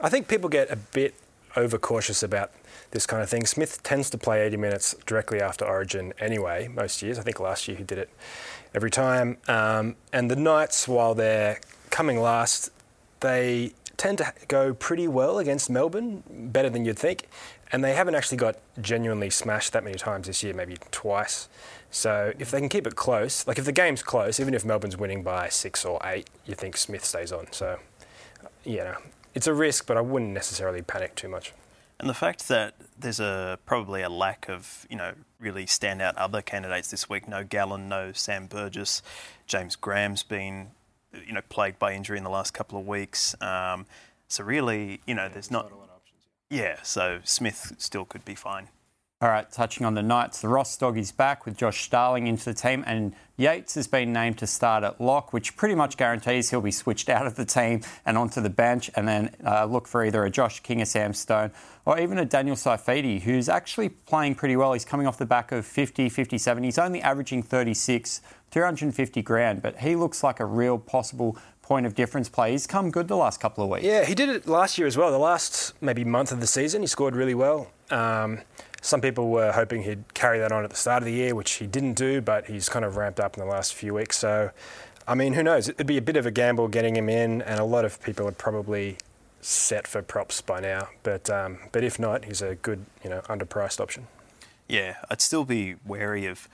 I 0.00 0.08
think 0.08 0.28
people 0.28 0.48
get 0.48 0.70
a 0.70 0.76
bit 0.76 1.14
overcautious 1.56 2.22
about 2.22 2.52
this 2.92 3.06
kind 3.06 3.22
of 3.22 3.28
thing. 3.28 3.44
Smith 3.44 3.82
tends 3.82 4.08
to 4.10 4.18
play 4.18 4.46
80 4.46 4.56
minutes 4.56 4.94
directly 5.04 5.40
after 5.40 5.66
Origin 5.66 6.14
anyway, 6.18 6.68
most 6.68 7.02
years. 7.02 7.18
I 7.18 7.22
think 7.22 7.40
last 7.40 7.68
year 7.68 7.76
he 7.76 7.84
did 7.84 7.98
it 7.98 8.10
every 8.74 8.90
time. 8.90 9.38
Um, 9.48 9.96
and 10.12 10.30
the 10.30 10.36
Knights, 10.36 10.88
while 10.88 11.14
they're 11.14 11.60
coming 11.90 12.20
last, 12.20 12.70
they 13.20 13.72
tend 14.02 14.18
to 14.18 14.32
go 14.48 14.74
pretty 14.74 15.06
well 15.06 15.38
against 15.38 15.70
Melbourne, 15.70 16.24
better 16.28 16.68
than 16.68 16.84
you'd 16.84 16.98
think. 16.98 17.28
And 17.70 17.84
they 17.84 17.94
haven't 17.94 18.16
actually 18.16 18.36
got 18.36 18.56
genuinely 18.80 19.30
smashed 19.30 19.72
that 19.74 19.84
many 19.84 19.96
times 19.96 20.26
this 20.26 20.42
year, 20.42 20.52
maybe 20.52 20.76
twice. 20.90 21.48
So 21.92 22.32
if 22.36 22.50
they 22.50 22.58
can 22.58 22.68
keep 22.68 22.84
it 22.84 22.96
close, 22.96 23.46
like 23.46 23.60
if 23.60 23.64
the 23.64 23.70
game's 23.70 24.02
close, 24.02 24.40
even 24.40 24.54
if 24.54 24.64
Melbourne's 24.64 24.96
winning 24.96 25.22
by 25.22 25.48
six 25.50 25.84
or 25.84 26.00
eight, 26.02 26.28
you 26.46 26.56
think 26.56 26.76
Smith 26.76 27.04
stays 27.04 27.30
on. 27.30 27.46
So, 27.52 27.78
you 28.64 28.78
know, 28.78 28.96
it's 29.36 29.46
a 29.46 29.54
risk, 29.54 29.86
but 29.86 29.96
I 29.96 30.00
wouldn't 30.00 30.32
necessarily 30.32 30.82
panic 30.82 31.14
too 31.14 31.28
much. 31.28 31.52
And 32.00 32.10
the 32.10 32.14
fact 32.14 32.48
that 32.48 32.74
there's 32.98 33.20
a 33.20 33.60
probably 33.66 34.02
a 34.02 34.08
lack 34.08 34.48
of 34.48 34.84
you 34.90 34.96
know 34.96 35.12
really 35.38 35.66
standout 35.66 36.14
other 36.16 36.42
candidates 36.42 36.90
this 36.90 37.08
week. 37.08 37.28
No 37.28 37.44
Gallen, 37.44 37.88
no 37.88 38.10
Sam 38.10 38.48
Burgess, 38.48 39.02
James 39.46 39.76
Graham's 39.76 40.24
been 40.24 40.72
you 41.26 41.32
know 41.32 41.42
plagued 41.48 41.78
by 41.78 41.92
injury 41.92 42.18
in 42.18 42.24
the 42.24 42.30
last 42.30 42.52
couple 42.52 42.78
of 42.78 42.86
weeks. 42.86 43.34
Um, 43.40 43.86
so 44.28 44.44
really, 44.44 45.00
you 45.06 45.14
know, 45.14 45.28
there's 45.28 45.50
not. 45.50 45.70
Yeah, 46.50 46.76
so 46.82 47.20
Smith 47.24 47.74
still 47.78 48.04
could 48.04 48.24
be 48.24 48.34
fine. 48.34 48.68
All 49.22 49.28
right, 49.28 49.48
touching 49.52 49.86
on 49.86 49.94
the 49.94 50.02
Knights, 50.02 50.40
the 50.40 50.48
Ross 50.48 50.76
doggies 50.76 51.12
back 51.12 51.46
with 51.46 51.56
Josh 51.56 51.84
Starling 51.84 52.26
into 52.26 52.44
the 52.44 52.54
team, 52.54 52.82
and 52.88 53.14
Yates 53.36 53.76
has 53.76 53.86
been 53.86 54.12
named 54.12 54.38
to 54.38 54.48
start 54.48 54.82
at 54.82 55.00
lock, 55.00 55.32
which 55.32 55.56
pretty 55.56 55.76
much 55.76 55.96
guarantees 55.96 56.50
he'll 56.50 56.60
be 56.60 56.72
switched 56.72 57.08
out 57.08 57.24
of 57.24 57.36
the 57.36 57.44
team 57.44 57.82
and 58.04 58.18
onto 58.18 58.40
the 58.40 58.50
bench, 58.50 58.90
and 58.96 59.06
then 59.06 59.30
uh, 59.46 59.64
look 59.64 59.86
for 59.86 60.04
either 60.04 60.24
a 60.24 60.30
Josh 60.30 60.58
King 60.58 60.82
or 60.82 60.86
Sam 60.86 61.14
Stone, 61.14 61.52
or 61.84 62.00
even 62.00 62.18
a 62.18 62.24
Daniel 62.24 62.56
Saifiti, 62.56 63.22
who's 63.22 63.48
actually 63.48 63.90
playing 63.90 64.34
pretty 64.34 64.56
well. 64.56 64.72
He's 64.72 64.84
coming 64.84 65.06
off 65.06 65.18
the 65.18 65.24
back 65.24 65.52
of 65.52 65.64
50, 65.64 66.08
57. 66.08 66.64
He's 66.64 66.76
only 66.76 67.00
averaging 67.00 67.44
36, 67.44 68.22
250 68.50 69.22
grand, 69.22 69.62
but 69.62 69.78
he 69.78 69.94
looks 69.94 70.24
like 70.24 70.40
a 70.40 70.44
real 70.44 70.78
possible 70.78 71.38
point 71.62 71.86
of 71.86 71.94
difference 71.94 72.28
play. 72.28 72.50
He's 72.50 72.66
come 72.66 72.90
good 72.90 73.06
the 73.06 73.16
last 73.16 73.38
couple 73.38 73.62
of 73.62 73.70
weeks. 73.70 73.84
Yeah, 73.84 74.04
he 74.04 74.16
did 74.16 74.28
it 74.28 74.48
last 74.48 74.78
year 74.78 74.88
as 74.88 74.96
well. 74.96 75.12
The 75.12 75.18
last 75.18 75.80
maybe 75.80 76.02
month 76.02 76.32
of 76.32 76.40
the 76.40 76.46
season, 76.48 76.80
he 76.80 76.88
scored 76.88 77.14
really 77.14 77.36
well. 77.36 77.70
Um, 77.88 78.40
some 78.82 79.00
people 79.00 79.30
were 79.30 79.52
hoping 79.52 79.84
he'd 79.84 80.12
carry 80.12 80.40
that 80.40 80.52
on 80.52 80.64
at 80.64 80.70
the 80.70 80.76
start 80.76 81.02
of 81.02 81.06
the 81.06 81.12
year, 81.12 81.34
which 81.34 81.52
he 81.52 81.66
didn't 81.66 81.94
do, 81.94 82.20
but 82.20 82.46
he's 82.46 82.68
kind 82.68 82.84
of 82.84 82.96
ramped 82.96 83.20
up 83.20 83.36
in 83.36 83.40
the 83.42 83.50
last 83.50 83.74
few 83.74 83.94
weeks. 83.94 84.18
So, 84.18 84.50
I 85.06 85.14
mean, 85.14 85.32
who 85.32 85.42
knows? 85.42 85.68
It'd 85.68 85.86
be 85.86 85.96
a 85.96 86.02
bit 86.02 86.16
of 86.16 86.26
a 86.26 86.32
gamble 86.32 86.68
getting 86.68 86.96
him 86.96 87.08
in, 87.08 87.40
and 87.42 87.60
a 87.60 87.64
lot 87.64 87.84
of 87.84 88.02
people 88.02 88.26
are 88.26 88.32
probably 88.32 88.98
set 89.40 89.86
for 89.86 90.02
props 90.02 90.40
by 90.40 90.60
now. 90.60 90.88
But 91.04 91.30
um, 91.30 91.58
but 91.70 91.84
if 91.84 91.98
not, 91.98 92.24
he's 92.24 92.42
a 92.42 92.56
good, 92.56 92.84
you 93.04 93.08
know, 93.08 93.20
underpriced 93.22 93.80
option. 93.80 94.08
Yeah, 94.68 94.96
I'd 95.08 95.20
still 95.20 95.44
be 95.44 95.76
wary 95.86 96.26
of 96.26 96.48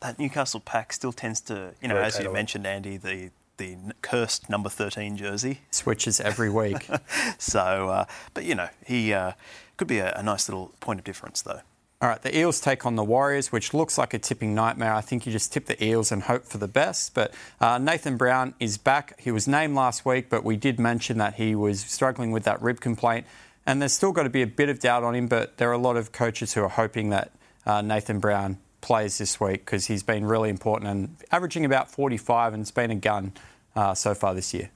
that 0.00 0.18
Newcastle 0.18 0.60
pack. 0.60 0.92
Still 0.92 1.12
tends 1.12 1.40
to, 1.42 1.74
you 1.82 1.88
know, 1.88 1.96
Rotate 1.96 2.14
as 2.14 2.24
you 2.24 2.32
mentioned, 2.32 2.66
Andy, 2.66 2.96
the 2.96 3.30
the 3.56 3.76
cursed 4.02 4.48
number 4.50 4.68
13 4.68 5.16
jersey. 5.16 5.60
Switches 5.70 6.20
every 6.20 6.50
week. 6.50 6.88
so, 7.38 7.88
uh, 7.88 8.04
but 8.32 8.44
you 8.44 8.54
know, 8.54 8.68
he 8.86 9.12
uh, 9.12 9.32
could 9.76 9.88
be 9.88 9.98
a, 9.98 10.12
a, 10.14 10.22
nice 10.22 10.48
little 10.48 10.72
point 10.80 10.98
of 10.98 11.04
difference, 11.04 11.42
though. 11.42 11.60
All 12.04 12.10
right, 12.10 12.20
the 12.20 12.36
Eels 12.36 12.60
take 12.60 12.84
on 12.84 12.96
the 12.96 13.02
Warriors, 13.02 13.50
which 13.50 13.72
looks 13.72 13.96
like 13.96 14.12
a 14.12 14.18
tipping 14.18 14.54
nightmare. 14.54 14.92
I 14.92 15.00
think 15.00 15.24
you 15.24 15.32
just 15.32 15.54
tip 15.54 15.64
the 15.64 15.82
Eels 15.82 16.12
and 16.12 16.24
hope 16.24 16.44
for 16.44 16.58
the 16.58 16.68
best. 16.68 17.14
But 17.14 17.32
uh, 17.62 17.78
Nathan 17.78 18.18
Brown 18.18 18.52
is 18.60 18.76
back. 18.76 19.18
He 19.18 19.30
was 19.30 19.48
named 19.48 19.74
last 19.74 20.04
week, 20.04 20.28
but 20.28 20.44
we 20.44 20.58
did 20.58 20.78
mention 20.78 21.16
that 21.16 21.36
he 21.36 21.54
was 21.54 21.80
struggling 21.80 22.30
with 22.30 22.44
that 22.44 22.60
rib 22.60 22.82
complaint. 22.82 23.24
And 23.64 23.80
there's 23.80 23.94
still 23.94 24.12
got 24.12 24.24
to 24.24 24.28
be 24.28 24.42
a 24.42 24.46
bit 24.46 24.68
of 24.68 24.80
doubt 24.80 25.02
on 25.02 25.14
him, 25.14 25.28
but 25.28 25.56
there 25.56 25.70
are 25.70 25.72
a 25.72 25.78
lot 25.78 25.96
of 25.96 26.12
coaches 26.12 26.52
who 26.52 26.62
are 26.62 26.68
hoping 26.68 27.08
that 27.08 27.32
uh, 27.64 27.80
Nathan 27.80 28.20
Brown 28.20 28.58
plays 28.82 29.16
this 29.16 29.40
week 29.40 29.64
because 29.64 29.86
he's 29.86 30.02
been 30.02 30.26
really 30.26 30.50
important 30.50 30.90
and 30.90 31.16
averaging 31.32 31.64
about 31.64 31.90
45 31.90 32.52
and 32.52 32.60
it's 32.60 32.70
been 32.70 32.90
a 32.90 32.96
gun 32.96 33.32
uh, 33.74 33.94
so 33.94 34.12
far 34.12 34.34
this 34.34 34.52
year. 34.52 34.68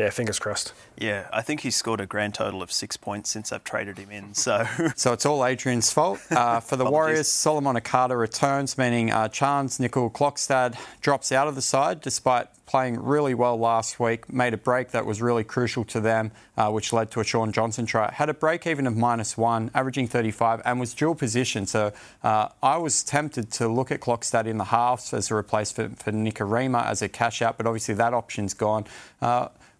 Yeah, 0.00 0.08
fingers 0.08 0.38
crossed. 0.38 0.72
Yeah, 0.96 1.28
I 1.30 1.42
think 1.42 1.60
he's 1.60 1.76
scored 1.76 2.00
a 2.00 2.06
grand 2.06 2.32
total 2.32 2.62
of 2.62 2.72
six 2.72 2.96
points 2.96 3.28
since 3.28 3.52
I've 3.52 3.64
traded 3.64 3.98
him 3.98 4.10
in. 4.10 4.32
So, 4.32 4.66
so 4.96 5.12
it's 5.12 5.26
all 5.26 5.44
Adrian's 5.44 5.92
fault. 5.92 6.20
Uh, 6.30 6.60
for 6.60 6.76
the 6.76 6.86
Warriors, 6.90 7.28
Solomone 7.28 7.84
Kata 7.84 8.16
returns, 8.16 8.78
meaning 8.78 9.10
uh, 9.10 9.28
Charnze 9.28 9.78
Nicoll-Klokstad 9.78 10.78
drops 11.02 11.32
out 11.32 11.48
of 11.48 11.54
the 11.54 11.60
side 11.60 12.00
despite 12.00 12.48
playing 12.64 12.98
really 12.98 13.34
well 13.34 13.58
last 13.58 14.00
week. 14.00 14.32
Made 14.32 14.54
a 14.54 14.56
break 14.56 14.92
that 14.92 15.04
was 15.04 15.20
really 15.20 15.44
crucial 15.44 15.84
to 15.84 16.00
them, 16.00 16.30
uh, 16.56 16.70
which 16.70 16.94
led 16.94 17.10
to 17.10 17.20
a 17.20 17.24
Shaun 17.24 17.52
Johnson 17.52 17.84
try. 17.84 18.10
Had 18.10 18.30
a 18.30 18.34
break 18.34 18.66
even 18.66 18.86
of 18.86 18.96
minus 18.96 19.36
one, 19.36 19.70
averaging 19.74 20.08
35, 20.08 20.62
and 20.64 20.80
was 20.80 20.94
dual 20.94 21.14
position. 21.14 21.66
So 21.66 21.92
uh, 22.22 22.48
I 22.62 22.78
was 22.78 23.02
tempted 23.02 23.50
to 23.52 23.68
look 23.68 23.90
at 23.90 24.00
Klokstad 24.00 24.46
in 24.46 24.56
the 24.56 24.64
halves 24.64 25.12
as 25.12 25.30
a 25.30 25.34
replacement 25.34 25.98
for, 25.98 26.04
for 26.04 26.12
Nikorima 26.12 26.86
as 26.86 27.02
a 27.02 27.08
cash 27.10 27.42
out, 27.42 27.58
but 27.58 27.66
obviously 27.66 27.96
that 27.96 28.14
option's 28.14 28.54
gone. 28.54 28.86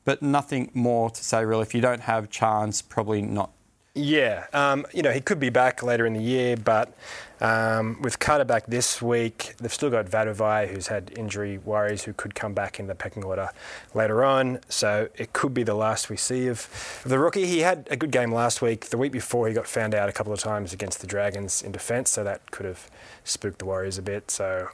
But 0.04 0.22
nothing 0.22 0.70
more 0.74 1.10
to 1.10 1.24
say 1.24 1.44
really. 1.44 1.62
If 1.62 1.74
you 1.74 1.80
don't 1.80 2.02
have 2.02 2.30
chance, 2.30 2.82
probably 2.82 3.22
not. 3.22 3.50
Yeah, 3.94 4.46
um, 4.52 4.86
you 4.94 5.02
know 5.02 5.10
he 5.10 5.20
could 5.20 5.40
be 5.40 5.50
back 5.50 5.82
later 5.82 6.06
in 6.06 6.12
the 6.12 6.22
year, 6.22 6.56
but 6.56 6.94
um, 7.40 8.00
with 8.02 8.20
Kata 8.20 8.44
back 8.44 8.66
this 8.66 9.02
week, 9.02 9.54
they've 9.58 9.72
still 9.72 9.90
got 9.90 10.06
Vatuvei, 10.06 10.68
who's 10.68 10.86
had 10.86 11.10
injury 11.16 11.58
worries, 11.58 12.04
who 12.04 12.12
could 12.12 12.36
come 12.36 12.54
back 12.54 12.78
in 12.78 12.86
the 12.86 12.94
pecking 12.94 13.24
order 13.24 13.50
later 13.92 14.24
on. 14.24 14.60
So 14.68 15.08
it 15.16 15.32
could 15.32 15.52
be 15.54 15.64
the 15.64 15.74
last 15.74 16.08
we 16.08 16.16
see 16.16 16.46
of, 16.46 16.68
of 17.04 17.10
the 17.10 17.18
rookie. 17.18 17.46
He 17.46 17.60
had 17.60 17.88
a 17.90 17.96
good 17.96 18.12
game 18.12 18.32
last 18.32 18.62
week. 18.62 18.86
The 18.90 18.98
week 18.98 19.10
before, 19.10 19.48
he 19.48 19.54
got 19.54 19.66
found 19.66 19.94
out 19.94 20.08
a 20.08 20.12
couple 20.12 20.32
of 20.32 20.38
times 20.38 20.72
against 20.72 21.00
the 21.00 21.08
Dragons 21.08 21.60
in 21.60 21.72
defence, 21.72 22.10
so 22.10 22.22
that 22.22 22.48
could 22.52 22.66
have 22.66 22.88
spooked 23.24 23.58
the 23.58 23.64
Warriors 23.64 23.98
a 23.98 24.02
bit. 24.02 24.30
So 24.30 24.68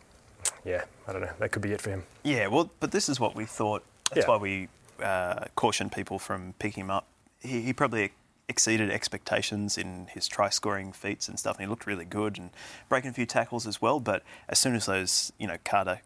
yeah, 0.64 0.84
I 1.08 1.12
don't 1.12 1.22
know. 1.22 1.32
That 1.38 1.52
could 1.52 1.62
be 1.62 1.72
it 1.72 1.80
for 1.80 1.88
him. 1.88 2.02
Yeah, 2.22 2.48
well, 2.48 2.70
but 2.80 2.90
this 2.90 3.08
is 3.08 3.18
what 3.18 3.34
we 3.34 3.46
thought. 3.46 3.82
That's 4.10 4.26
yeah. 4.26 4.30
why 4.30 4.36
we 4.36 4.68
uh, 5.02 5.46
caution 5.54 5.90
people 5.90 6.18
from 6.18 6.54
picking 6.58 6.84
him 6.84 6.90
up. 6.90 7.06
He, 7.40 7.62
he, 7.62 7.72
probably 7.72 8.12
exceeded 8.48 8.90
expectations 8.90 9.76
in 9.76 10.06
his 10.12 10.28
try 10.28 10.48
scoring 10.48 10.92
feats 10.92 11.28
and 11.28 11.38
stuff, 11.38 11.56
and 11.56 11.64
he 11.64 11.68
looked 11.68 11.86
really 11.86 12.04
good 12.04 12.38
and 12.38 12.50
breaking 12.88 13.10
a 13.10 13.12
few 13.12 13.26
tackles 13.26 13.66
as 13.66 13.80
well. 13.82 14.00
But 14.00 14.22
as 14.48 14.58
soon 14.58 14.74
as 14.74 14.86
those, 14.86 15.32
you 15.38 15.46
know, 15.46 15.56
Kata 15.64 16.00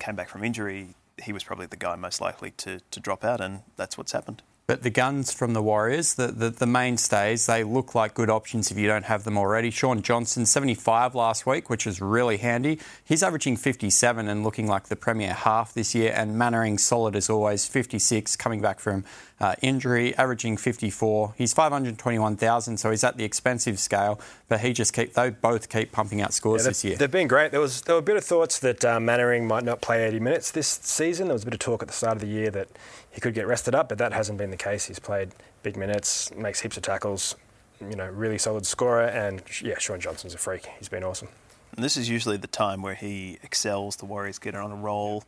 came 0.00 0.16
back 0.16 0.28
from 0.28 0.44
injury, 0.44 0.94
he 1.22 1.32
was 1.32 1.44
probably 1.44 1.66
the 1.66 1.76
guy 1.76 1.96
most 1.96 2.20
likely 2.20 2.50
to, 2.52 2.80
to 2.90 3.00
drop 3.00 3.24
out, 3.24 3.40
and 3.40 3.62
that's 3.76 3.96
what's 3.96 4.12
happened. 4.12 4.42
But 4.66 4.82
the 4.82 4.90
guns 4.90 5.32
from 5.32 5.52
the 5.52 5.62
Warriors, 5.62 6.14
the, 6.14 6.26
the, 6.26 6.50
the, 6.50 6.66
mainstays, 6.66 7.46
they 7.46 7.62
look 7.62 7.94
like 7.94 8.14
good 8.14 8.28
options 8.28 8.72
if 8.72 8.76
you 8.76 8.88
don't 8.88 9.04
have 9.04 9.22
them 9.22 9.38
already. 9.38 9.70
Shaun 9.70 10.02
Johnson, 10.02 10.44
75 10.44 11.14
last 11.14 11.46
week, 11.46 11.70
which 11.70 11.86
is 11.86 12.00
really 12.00 12.38
handy. 12.38 12.80
He's 13.04 13.22
averaging 13.22 13.58
57 13.58 14.26
and 14.26 14.42
looking 14.42 14.66
like 14.66 14.88
the 14.88 14.96
premier 14.96 15.34
half 15.34 15.72
this 15.72 15.94
year. 15.94 16.12
And 16.12 16.36
Mannering, 16.36 16.78
solid 16.78 17.14
as 17.14 17.30
always, 17.30 17.68
56, 17.68 18.34
coming 18.34 18.60
back 18.60 18.80
from 18.80 19.04
uh, 19.38 19.54
injury, 19.60 20.16
averaging 20.16 20.56
54. 20.56 21.34
He's 21.36 21.52
521,000, 21.52 22.78
so 22.78 22.90
he's 22.90 23.04
at 23.04 23.16
the 23.16 23.24
expensive 23.24 23.78
scale. 23.78 24.18
But 24.48 24.60
he 24.60 24.72
just 24.72 24.92
keep 24.92 25.14
they 25.14 25.30
both 25.30 25.68
keep 25.68 25.92
pumping 25.92 26.20
out 26.20 26.32
scores 26.32 26.62
yeah, 26.62 26.68
this 26.70 26.84
year. 26.84 26.96
They've 26.96 27.10
been 27.10 27.28
great. 27.28 27.50
There 27.52 27.60
was 27.60 27.82
there 27.82 27.94
were 27.94 28.00
a 28.00 28.02
bit 28.02 28.16
of 28.16 28.24
thoughts 28.24 28.58
that 28.60 28.84
uh, 28.84 28.98
Mannering 29.00 29.46
might 29.46 29.64
not 29.64 29.80
play 29.80 30.06
80 30.06 30.20
minutes 30.20 30.50
this 30.50 30.68
season. 30.68 31.26
There 31.26 31.34
was 31.34 31.42
a 31.42 31.46
bit 31.46 31.54
of 31.54 31.60
talk 31.60 31.82
at 31.82 31.88
the 31.88 31.94
start 31.94 32.16
of 32.16 32.20
the 32.20 32.28
year 32.28 32.50
that 32.50 32.68
he 33.10 33.20
could 33.20 33.34
get 33.34 33.46
rested 33.46 33.74
up, 33.74 33.88
but 33.88 33.98
that 33.98 34.12
hasn't 34.12 34.38
been 34.38 34.50
the 34.50 34.56
case. 34.56 34.86
He's 34.86 34.98
played 34.98 35.30
big 35.62 35.76
minutes, 35.76 36.34
makes 36.34 36.60
heaps 36.60 36.76
of 36.76 36.82
tackles, 36.82 37.34
you 37.80 37.96
know, 37.96 38.06
really 38.06 38.38
solid 38.38 38.66
scorer, 38.66 39.04
and 39.04 39.42
yeah, 39.62 39.78
Shaun 39.78 40.00
Johnson's 40.00 40.34
a 40.34 40.38
freak. 40.38 40.66
He's 40.78 40.88
been 40.88 41.04
awesome. 41.04 41.28
And 41.74 41.84
this 41.84 41.96
is 41.96 42.08
usually 42.08 42.38
the 42.38 42.46
time 42.46 42.80
where 42.80 42.94
he 42.94 43.38
excels. 43.42 43.96
The 43.96 44.06
Warriors 44.06 44.38
get 44.38 44.54
on 44.54 44.72
a 44.72 44.76
roll. 44.76 45.24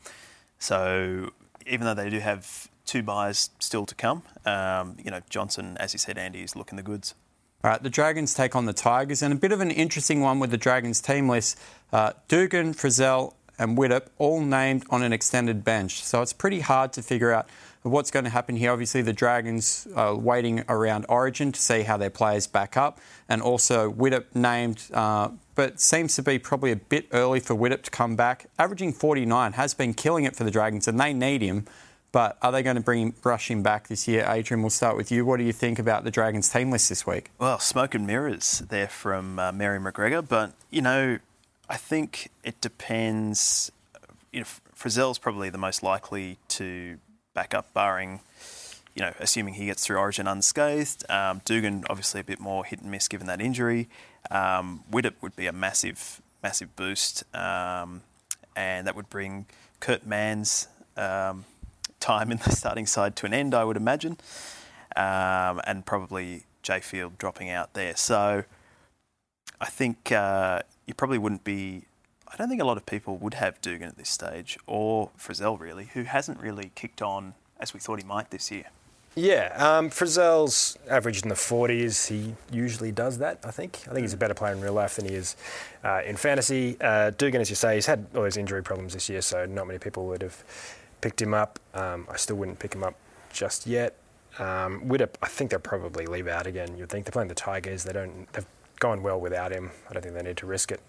So 0.59 1.31
even 1.67 1.87
though 1.87 1.95
they 1.95 2.09
do 2.09 2.21
have 2.21 2.69
two 2.89 3.03
byes 3.03 3.51
still 3.61 3.87
to 3.87 3.95
come, 3.95 4.23
um, 4.47 4.97
you 5.05 5.11
know, 5.11 5.21
Johnson, 5.29 5.77
as 5.79 5.93
you 5.93 5.99
said, 5.99 6.19
Andy, 6.19 6.41
is 6.41 6.57
looking 6.57 6.77
the 6.77 6.83
goods. 6.83 7.15
All 7.63 7.71
right, 7.71 7.83
the 7.83 7.91
Dragons 7.91 8.35
take 8.35 8.57
on 8.57 8.67
the 8.67 8.73
Tigers, 8.73 9.21
and 9.21 9.33
a 9.33 9.37
bit 9.37 9.53
of 9.53 9.61
an 9.61 9.71
interesting 9.71 10.21
one 10.21 10.39
with 10.39 10.51
the 10.51 10.57
Dragons 10.57 11.01
team 11.01 11.29
list. 11.29 11.59
Uh, 11.93 12.13
Dugan, 12.29 12.73
Frizell, 12.73 13.35
and 13.59 13.77
Widdop 13.77 14.07
all 14.19 14.41
named 14.41 14.85
on 14.91 15.03
an 15.03 15.13
extended 15.13 15.65
bench. 15.65 16.03
So 16.05 16.23
it's 16.23 16.33
pretty 16.33 16.61
hard 16.61 16.93
to 16.93 17.03
figure 17.03 17.33
out 17.33 17.49
what's 17.83 18.11
going 18.11 18.25
to 18.25 18.31
happen 18.31 18.57
here. 18.57 18.71
Obviously, 18.71 19.03
the 19.03 19.13
Dragons 19.13 19.89
are 19.97 20.15
waiting 20.15 20.65
around 20.69 21.05
Origin 21.09 21.53
to 21.53 21.61
see 21.61 21.83
how 21.83 21.97
their 21.97 22.11
players 22.11 22.47
back 22.47 22.77
up, 22.77 23.01
and 23.29 23.43
also 23.43 23.93
Widdop 23.93 24.35
named, 24.35 24.85
uh, 24.95 25.31
but 25.55 25.81
seems 25.81 26.15
to 26.15 26.23
be 26.23 26.39
probably 26.39 26.71
a 26.71 26.77
bit 26.77 27.09
early 27.13 27.41
for 27.41 27.55
Widdop 27.55 27.83
to 27.83 27.91
come 27.91 28.15
back. 28.15 28.47
Averaging 28.59 28.93
49 28.93 29.55
has 29.55 29.75
been 29.75 29.95
killing 29.95 30.25
it 30.25 30.37
for 30.37 30.45
the 30.45 30.51
Dragons, 30.51 30.87
and 30.87 30.99
they 30.99 31.13
need 31.13 31.43
him. 31.43 31.67
But 32.11 32.39
are 32.41 32.51
they 32.51 32.63
going 32.63 32.77
to 32.77 32.83
bring 32.83 33.03
him, 33.03 33.15
rush 33.23 33.51
him 33.51 33.63
back 33.63 33.89
this 33.89 34.09
year? 34.09 34.25
Adrian, 34.27 34.63
we'll 34.63 34.71
start 34.71 34.97
with 34.97 35.13
you. 35.13 35.27
What 35.27 35.39
do 35.39 35.45
you 35.45 35.53
think 35.53 35.79
about 35.79 36.05
the 36.05 36.11
Dragons 36.11 36.49
team 36.49 36.71
list 36.71 36.89
this 36.89 37.07
week? 37.07 37.31
Well, 37.39 37.59
smoke 37.59 37.95
and 37.95 38.07
mirrors 38.07 38.61
there 38.71 38.89
from 38.89 39.39
uh, 39.39 39.53
Mary 39.53 39.79
McGregor, 39.79 40.27
but 40.27 40.53
you 40.71 40.81
know 40.81 41.19
I 41.69 41.77
think 41.77 42.31
it 42.43 42.61
depends. 42.61 43.71
You 44.33 44.41
know, 44.41 44.47
Frizell's 44.75 45.19
probably 45.19 45.51
the 45.51 45.59
most 45.59 45.83
likely 45.83 46.39
to 46.49 46.99
back 47.35 47.53
up, 47.53 47.73
barring, 47.75 48.21
you 48.95 49.03
know, 49.03 49.13
assuming 49.19 49.55
he 49.55 49.67
gets 49.67 49.85
through 49.85 49.99
Origin 49.99 50.27
unscathed. 50.27 51.09
Um, 51.11 51.43
Dugan, 51.45 51.85
obviously, 51.91 52.21
a 52.21 52.25
bit 52.25 52.41
more 52.41 52.65
hit 52.65 52.81
and 52.81 52.91
miss 52.91 53.07
given 53.09 53.27
that 53.27 53.41
injury. 53.41 53.89
Um, 54.31 54.85
Widdop 54.91 55.15
would 55.21 55.37
be 55.37 55.47
a 55.47 55.53
massive, 55.53 56.23
massive 56.43 56.75
boost, 56.75 57.23
um, 57.35 58.03
and 58.57 58.87
that 58.87 58.97
would 58.97 59.11
bring 59.11 59.47
Kurt 59.81 60.07
Mann's 60.07 60.69
um, 60.97 61.45
time 62.09 62.33
in 62.33 62.39
the 62.39 62.51
starting 62.51 62.87
side 62.87 63.15
to 63.17 63.27
an 63.27 63.35
end, 63.35 63.55
I 63.55 63.65
would 63.65 63.77
imagine, 63.77 64.17
um, 64.97 65.61
and 65.67 65.85
probably 65.85 66.45
Jai 66.63 66.81
Field 66.81 67.19
dropping 67.19 67.51
out 67.51 67.75
there. 67.75 67.95
So 67.97 68.45
I 69.61 69.67
think 69.67 70.11
uh, 70.11 70.63
you 70.87 70.95
probably 70.95 71.19
wouldn't 71.19 71.45
be. 71.45 71.85
I 72.27 72.37
don't 72.37 72.49
think 72.49 72.63
a 72.63 72.65
lot 72.65 72.79
of 72.79 72.87
people 72.87 73.19
would 73.19 73.35
have 73.35 73.61
Dugan 73.61 73.89
at 73.89 73.99
this 73.99 74.09
stage, 74.09 74.59
or 74.67 75.11
Frizell 75.19 75.61
really, 75.61 75.91
who 75.93 76.05
hasn't 76.05 76.41
really 76.41 76.73
kicked 76.75 77.03
on 77.03 77.35
as 77.61 77.75
we 77.75 77.81
thought 77.81 78.01
he 78.01 78.07
might 78.07 78.31
this 78.31 78.51
year. 78.51 78.65
Yeah, 79.15 79.53
um, 79.57 79.91
Frizell's 79.91 80.79
averaged 80.89 81.25
in 81.25 81.29
the 81.29 81.35
40s. 81.35 82.07
He 82.09 82.35
usually 82.53 82.93
does 82.93 83.19
that, 83.19 83.41
I 83.45 83.51
think. 83.51 83.81
I 83.87 83.93
think 83.93 84.03
he's 84.03 84.13
a 84.13 84.19
better 84.19 84.35
player 84.35 84.53
in 84.53 84.61
real 84.61 84.75
life 84.75 84.97
than 84.97 85.07
he 85.07 85.15
is 85.15 85.35
uh, 85.83 86.03
in 86.07 86.17
fantasy. 86.17 86.77
Uh, 86.81 87.11
Dugan, 87.11 87.41
as 87.41 87.51
you 87.51 87.57
say, 87.57 87.75
he's 87.75 87.87
had 87.87 88.07
all 88.15 88.23
those 88.23 88.37
injury 88.37 88.63
problems 88.63 88.93
this 88.93 89.09
year, 89.09 89.21
so 89.21 89.45
not 89.45 89.67
many 89.67 89.79
people 89.79 90.07
would 90.07 90.23
have 90.23 90.45
picked 91.01 91.21
him 91.23 91.35
up. 91.35 91.59
Um, 91.75 92.07
I 92.11 92.17
still 92.17 92.37
wouldn't 92.37 92.59
pick 92.59 92.75
him 92.75 92.85
up 92.85 92.95
just 93.33 93.67
yet. 93.67 93.97
Um, 94.39 94.91
I 95.23 95.27
think 95.27 95.51
they'll 95.51 95.61
probably 95.61 96.07
leave 96.07 96.29
out 96.29 96.47
again. 96.47 96.77
You'd 96.77 96.91
think 96.91 97.07
they're 97.07 97.13
playing 97.13 97.29
the 97.29 97.35
Tigers. 97.35 97.85
They 97.85 97.93
don't. 97.93 98.31
They've 98.33 98.47
gone 98.79 99.03
well 99.03 99.21
without 99.21 99.53
him. 99.53 99.71
I 99.89 99.95
don't 99.95 100.03
think 100.03 100.15
they 100.15 100.23
need 100.23 100.37
to 100.39 100.47
risk 100.47 100.71
it. 100.71 100.81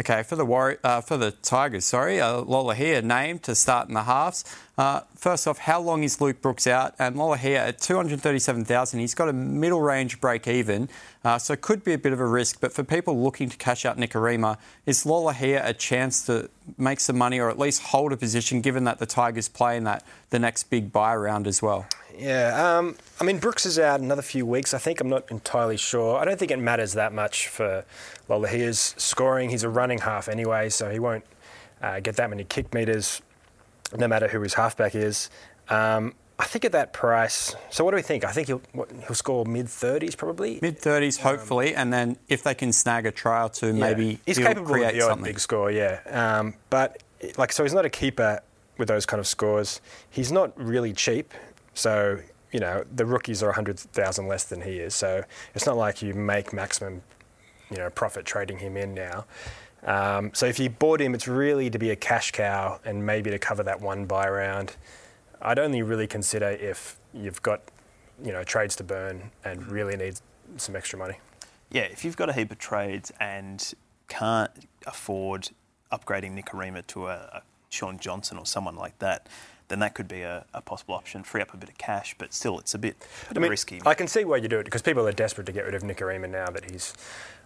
Okay, 0.00 0.24
for 0.24 0.34
the 0.34 0.44
Warri- 0.44 0.78
uh, 0.82 1.00
for 1.00 1.16
the 1.16 1.30
Tigers, 1.30 1.84
sorry, 1.84 2.20
uh, 2.20 2.42
here, 2.74 3.00
named 3.02 3.44
to 3.44 3.54
start 3.54 3.86
in 3.88 3.94
the 3.94 4.02
halves. 4.02 4.44
Uh, 4.78 5.00
first 5.14 5.46
off, 5.46 5.58
how 5.58 5.78
long 5.78 6.02
is 6.02 6.20
Luke 6.20 6.40
Brooks 6.40 6.66
out? 6.66 6.94
And 6.98 7.16
Lolohea 7.16 7.56
at 7.56 7.78
237,000, 7.78 9.00
he's 9.00 9.14
got 9.14 9.28
a 9.28 9.32
middle 9.32 9.82
range 9.82 10.18
break 10.18 10.48
even, 10.48 10.88
uh, 11.24 11.38
so 11.38 11.54
could 11.56 11.84
be 11.84 11.92
a 11.92 11.98
bit 11.98 12.14
of 12.14 12.20
a 12.20 12.26
risk. 12.26 12.58
But 12.60 12.72
for 12.72 12.82
people 12.82 13.22
looking 13.22 13.50
to 13.50 13.56
cash 13.58 13.84
out 13.84 13.98
Nikorima, 13.98 14.56
is 14.86 15.04
Lolohea 15.04 15.66
a 15.66 15.74
chance 15.74 16.24
to 16.26 16.48
make 16.78 17.00
some 17.00 17.18
money 17.18 17.38
or 17.38 17.50
at 17.50 17.58
least 17.58 17.82
hold 17.82 18.12
a 18.12 18.16
position, 18.16 18.62
given 18.62 18.84
that 18.84 18.98
the 18.98 19.06
Tigers 19.06 19.48
play 19.48 19.76
in 19.76 19.84
that 19.84 20.04
the 20.30 20.38
next 20.38 20.64
big 20.64 20.90
bye 20.90 21.16
round 21.16 21.46
as 21.46 21.60
well? 21.60 21.86
Yeah, 22.16 22.78
um, 22.78 22.96
I 23.20 23.24
mean, 23.24 23.38
Brooks 23.38 23.66
is 23.66 23.78
out 23.78 24.00
another 24.00 24.22
few 24.22 24.46
weeks. 24.46 24.72
I 24.74 24.78
think 24.78 25.00
I'm 25.00 25.08
not 25.08 25.30
entirely 25.30 25.76
sure. 25.76 26.18
I 26.18 26.24
don't 26.24 26.38
think 26.38 26.50
it 26.50 26.58
matters 26.58 26.94
that 26.94 27.12
much 27.12 27.48
for 27.48 27.84
Lolohea's 28.28 28.94
scoring. 28.96 29.50
He's 29.50 29.64
a 29.64 29.68
running 29.68 29.98
half 29.98 30.28
anyway, 30.28 30.68
so 30.68 30.90
he 30.90 30.98
won't 30.98 31.24
uh, 31.82 32.00
get 32.00 32.16
that 32.16 32.30
many 32.30 32.44
kick 32.44 32.72
meters, 32.74 33.22
no 33.96 34.08
matter 34.08 34.28
who 34.28 34.40
his 34.40 34.54
halfback 34.54 34.94
is. 34.94 35.30
Um, 35.68 36.14
I 36.38 36.44
think 36.44 36.64
at 36.64 36.72
that 36.72 36.92
price. 36.92 37.54
So 37.70 37.84
what 37.84 37.92
do 37.92 37.96
we 37.96 38.02
think? 38.02 38.24
I 38.24 38.32
think 38.32 38.48
he'll 38.48 38.62
what, 38.72 38.90
he'll 38.90 39.14
score 39.14 39.44
mid 39.44 39.68
thirties 39.68 40.16
probably. 40.16 40.58
Mid 40.60 40.78
thirties, 40.78 41.18
hopefully, 41.18 41.74
um, 41.76 41.82
and 41.82 41.92
then 41.92 42.16
if 42.28 42.42
they 42.42 42.54
can 42.54 42.72
snag 42.72 43.06
a 43.06 43.12
trial 43.12 43.48
to 43.50 43.66
yeah. 43.66 43.72
maybe 43.72 44.18
he's 44.26 44.38
capable 44.38 44.66
create 44.66 44.88
of 44.88 44.94
the 44.94 45.00
something. 45.02 45.24
big 45.24 45.38
score. 45.38 45.70
Yeah, 45.70 46.00
um, 46.10 46.54
but 46.68 47.02
like 47.36 47.52
so 47.52 47.62
he's 47.62 47.74
not 47.74 47.84
a 47.84 47.90
keeper 47.90 48.40
with 48.78 48.88
those 48.88 49.06
kind 49.06 49.20
of 49.20 49.26
scores. 49.26 49.80
He's 50.10 50.32
not 50.32 50.52
really 50.56 50.92
cheap. 50.92 51.32
So, 51.74 52.18
you 52.50 52.60
know, 52.60 52.84
the 52.92 53.06
rookies 53.06 53.42
are 53.42 53.46
100,000 53.46 54.26
less 54.26 54.44
than 54.44 54.62
he 54.62 54.78
is. 54.78 54.94
So 54.94 55.24
it's 55.54 55.66
not 55.66 55.76
like 55.76 56.02
you 56.02 56.14
make 56.14 56.52
maximum, 56.52 57.02
you 57.70 57.78
know, 57.78 57.90
profit 57.90 58.24
trading 58.24 58.58
him 58.58 58.76
in 58.76 58.94
now. 58.94 59.24
Um, 59.84 60.30
so 60.32 60.46
if 60.46 60.58
you 60.58 60.70
bought 60.70 61.00
him, 61.00 61.14
it's 61.14 61.26
really 61.26 61.70
to 61.70 61.78
be 61.78 61.90
a 61.90 61.96
cash 61.96 62.30
cow 62.30 62.80
and 62.84 63.04
maybe 63.04 63.30
to 63.30 63.38
cover 63.38 63.62
that 63.64 63.80
one 63.80 64.06
bye 64.06 64.28
round. 64.28 64.76
I'd 65.40 65.58
only 65.58 65.82
really 65.82 66.06
consider 66.06 66.50
if 66.50 66.96
you've 67.12 67.42
got, 67.42 67.62
you 68.22 68.32
know, 68.32 68.44
trades 68.44 68.76
to 68.76 68.84
burn 68.84 69.30
and 69.44 69.66
really 69.66 69.96
need 69.96 70.20
some 70.56 70.76
extra 70.76 70.98
money. 70.98 71.18
Yeah, 71.70 71.82
if 71.82 72.04
you've 72.04 72.16
got 72.16 72.28
a 72.28 72.32
heap 72.32 72.52
of 72.52 72.58
trades 72.58 73.10
and 73.18 73.74
can't 74.08 74.50
afford 74.86 75.50
upgrading 75.90 76.40
Nikorima 76.40 76.86
to 76.88 77.08
a, 77.08 77.14
a 77.14 77.42
Shaun 77.70 77.98
Johnson 77.98 78.38
or 78.38 78.46
someone 78.46 78.76
like 78.76 78.98
that, 79.00 79.28
then 79.68 79.78
that 79.78 79.94
could 79.94 80.06
be 80.06 80.20
a, 80.20 80.44
a, 80.52 80.60
possible 80.60 80.94
option. 80.94 81.24
Free 81.24 81.40
up 81.40 81.54
a 81.54 81.56
bit 81.56 81.70
of 81.70 81.78
cash, 81.78 82.14
but 82.18 82.34
still, 82.34 82.58
it's 82.58 82.74
a 82.74 82.78
bit, 82.78 82.96
I 83.34 83.38
mean, 83.38 83.50
risky. 83.50 83.80
I 83.86 83.94
can 83.94 84.06
see 84.06 84.24
why 84.24 84.36
you 84.36 84.48
do 84.48 84.58
it 84.58 84.64
because 84.64 84.82
people 84.82 85.06
are 85.08 85.12
desperate 85.12 85.46
to 85.46 85.52
get 85.52 85.64
rid 85.64 85.74
of 85.74 85.82
Nikorima 85.82 86.28
now 86.28 86.50
that 86.50 86.70
he's 86.70 86.92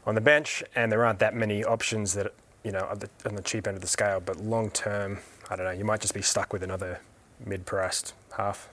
on 0.06 0.14
the 0.14 0.20
bench, 0.20 0.62
and 0.74 0.90
there 0.90 1.04
aren't 1.04 1.18
that 1.18 1.34
many 1.34 1.64
options 1.64 2.14
that 2.14 2.32
you 2.62 2.72
know 2.72 2.86
on 2.90 2.98
the, 3.00 3.10
on 3.26 3.34
the 3.34 3.42
cheap 3.42 3.66
end 3.66 3.76
of 3.76 3.82
the 3.82 3.88
scale. 3.88 4.20
But 4.24 4.38
long 4.38 4.70
term, 4.70 5.18
I 5.50 5.56
don't 5.56 5.66
know. 5.66 5.72
You 5.72 5.84
might 5.84 6.00
just 6.00 6.14
be 6.14 6.22
stuck 6.22 6.52
with 6.52 6.62
another 6.62 7.00
mid-priced 7.44 8.14
half. 8.36 8.68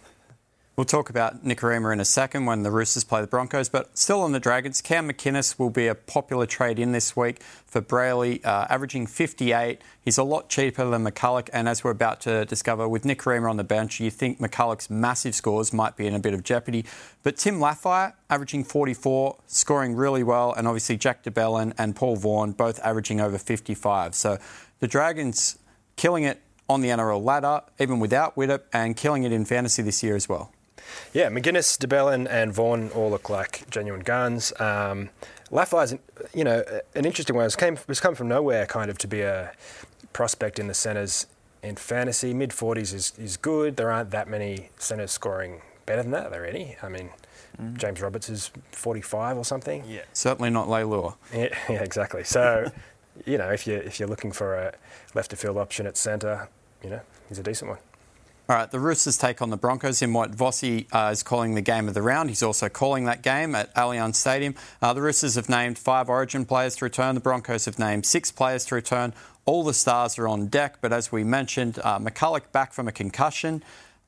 We'll 0.75 0.85
talk 0.85 1.11
about 1.11 1.45
Nikorima 1.45 1.93
in 1.93 1.99
a 1.99 2.05
second 2.05 2.47
when 2.47 2.63
the 2.63 2.71
Roosters 2.71 3.03
play 3.03 3.21
the 3.21 3.27
Broncos, 3.27 3.69
but 3.69 3.95
still 3.95 4.21
on 4.21 4.31
the 4.31 4.39
Dragons, 4.39 4.81
Cam 4.81 5.07
McInnes 5.07 5.59
will 5.59 5.69
be 5.69 5.85
a 5.85 5.93
popular 5.93 6.47
trade 6.47 6.79
in 6.79 6.93
this 6.93 7.15
week 7.15 7.43
for 7.67 7.79
Brailey, 7.79 8.43
uh, 8.43 8.65
averaging 8.71 9.05
58. 9.05 9.79
He's 10.01 10.17
a 10.17 10.23
lot 10.23 10.49
cheaper 10.49 10.89
than 10.89 11.05
McCullough, 11.05 11.47
and 11.53 11.69
as 11.69 11.83
we're 11.83 11.91
about 11.91 12.21
to 12.21 12.45
discover, 12.45 12.87
with 12.87 13.03
Nikorima 13.03 13.47
on 13.47 13.57
the 13.57 13.63
bench, 13.63 13.99
you 13.99 14.09
think 14.09 14.39
McCullough's 14.39 14.89
massive 14.89 15.35
scores 15.35 15.73
might 15.73 15.95
be 15.95 16.07
in 16.07 16.15
a 16.15 16.19
bit 16.19 16.33
of 16.33 16.43
jeopardy. 16.43 16.85
But 17.21 17.37
Tim 17.37 17.59
Lafai, 17.59 18.13
averaging 18.31 18.63
44, 18.63 19.37
scoring 19.45 19.95
really 19.95 20.23
well, 20.23 20.53
and 20.53 20.67
obviously 20.67 20.97
Jack 20.97 21.21
de 21.21 21.29
Belin 21.29 21.75
and 21.77 21.95
Paul 21.95 22.15
Vaughan 22.15 22.51
both 22.51 22.79
averaging 22.79 23.21
over 23.21 23.37
55. 23.37 24.15
So 24.15 24.39
the 24.79 24.87
Dragons 24.87 25.59
killing 25.97 26.23
it 26.23 26.41
on 26.67 26.81
the 26.81 26.87
NRL 26.87 27.23
ladder, 27.23 27.61
even 27.79 27.99
without 27.99 28.35
Widdop, 28.35 28.61
and 28.73 28.97
killing 28.97 29.21
it 29.21 29.31
in 29.31 29.45
fantasy 29.45 29.83
this 29.83 30.01
year 30.01 30.15
as 30.15 30.27
well. 30.27 30.51
Yeah, 31.13 31.29
McInnes, 31.29 31.77
de 31.77 31.87
Belin, 31.87 32.27
and 32.27 32.53
Vaughan 32.53 32.89
all 32.91 33.09
look 33.09 33.29
like 33.29 33.69
genuine 33.69 34.01
guns. 34.01 34.53
Um, 34.59 35.09
Lafai's, 35.51 35.95
you 36.33 36.43
know, 36.43 36.63
an 36.95 37.05
interesting 37.05 37.35
one. 37.35 37.45
It's 37.45 37.55
came, 37.55 37.77
it's 37.87 37.99
come 37.99 38.15
from 38.15 38.27
nowhere, 38.27 38.65
kind 38.65 38.89
of, 38.89 38.97
to 38.99 39.07
be 39.07 39.21
a 39.21 39.51
prospect 40.11 40.59
in 40.59 40.67
the 40.67 40.73
centres 40.73 41.27
in 41.61 41.75
fantasy. 41.75 42.33
Mid 42.33 42.49
40s 42.51 42.93
is, 42.93 43.13
is 43.17 43.37
good. 43.37 43.77
There 43.77 43.91
aren't 43.91 44.11
that 44.11 44.27
many 44.27 44.69
centres 44.77 45.11
scoring 45.11 45.61
better 45.85 46.01
than 46.01 46.11
that, 46.11 46.27
are 46.27 46.29
there 46.29 46.45
any? 46.45 46.77
I 46.81 46.89
mean, 46.89 47.09
mm. 47.61 47.77
James 47.77 48.01
Roberts 48.01 48.29
is 48.29 48.51
45 48.71 49.37
or 49.37 49.45
something. 49.45 49.83
Yeah, 49.87 50.01
certainly 50.13 50.49
not 50.49 50.67
Leilua. 50.67 51.15
Yeah, 51.33 51.55
yeah, 51.69 51.83
exactly. 51.83 52.23
So, 52.23 52.71
you 53.25 53.37
know, 53.37 53.49
if 53.49 53.67
you're, 53.67 53.81
if 53.81 53.99
you're 53.99 54.09
looking 54.09 54.31
for 54.31 54.55
a 54.55 54.73
left 55.13 55.33
of 55.33 55.39
field 55.39 55.57
option 55.57 55.85
at 55.85 55.97
centre, 55.97 56.49
you 56.83 56.89
know, 56.89 57.01
he's 57.29 57.39
a 57.39 57.43
decent 57.43 57.69
one. 57.69 57.79
All 58.49 58.57
right, 58.57 58.69
the 58.69 58.79
Roosters 58.79 59.17
take 59.17 59.41
on 59.41 59.51
the 59.51 59.57
Broncos 59.57 60.01
in 60.01 60.11
what 60.11 60.33
Vossi 60.33 60.85
uh, 60.91 61.11
is 61.11 61.23
calling 61.23 61.55
the 61.55 61.61
game 61.61 61.87
of 61.87 61.93
the 61.93 62.01
round. 62.01 62.27
He's 62.27 62.43
also 62.43 62.67
calling 62.67 63.05
that 63.05 63.21
game 63.21 63.55
at 63.55 63.73
Allianz 63.73 64.15
Stadium. 64.15 64.53
Uh, 64.81 64.91
the 64.91 65.01
Roosters 65.01 65.35
have 65.35 65.47
named 65.47 65.77
five 65.77 66.09
Origin 66.09 66.43
players 66.43 66.75
to 66.75 66.85
return. 66.85 67.15
The 67.15 67.21
Broncos 67.21 67.63
have 67.63 67.79
named 67.79 68.05
six 68.05 68.33
players 68.33 68.65
to 68.65 68.75
return. 68.75 69.13
All 69.45 69.63
the 69.63 69.73
stars 69.73 70.19
are 70.19 70.27
on 70.27 70.47
deck, 70.47 70.79
but 70.81 70.91
as 70.91 71.09
we 71.09 71.23
mentioned, 71.23 71.79
uh, 71.85 71.99
McCullough 71.99 72.51
back 72.51 72.73
from 72.73 72.89
a 72.89 72.91
concussion. 72.91 73.63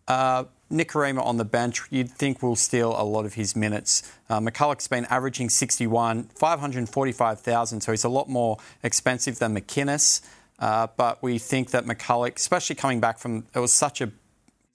Uh, 0.06 0.44
Nikorima 0.70 1.26
on 1.26 1.38
the 1.38 1.46
bench, 1.46 1.84
you'd 1.90 2.12
think 2.12 2.44
will 2.44 2.58
steal 2.58 2.94
a 3.00 3.06
lot 3.06 3.26
of 3.26 3.36
his 3.36 3.56
minutes. 3.56 4.12
Uh, 4.30 4.42
McCullough's 4.42 4.90
been 4.90 5.06
averaging 5.06 5.50
61, 5.50 6.24
545,000, 6.36 7.80
so 7.80 7.92
he's 7.94 8.04
a 8.04 8.10
lot 8.10 8.28
more 8.28 8.58
expensive 8.84 9.40
than 9.40 9.56
McInnes. 9.56 10.22
Uh, 10.60 10.88
but 10.98 11.24
we 11.24 11.38
think 11.38 11.72
that 11.72 11.86
McCullough, 11.86 12.36
especially 12.36 12.76
coming 12.76 13.00
back 13.00 13.18
from, 13.18 13.46
it 13.56 13.60
was 13.60 13.72
such 13.72 14.02
a 14.02 14.12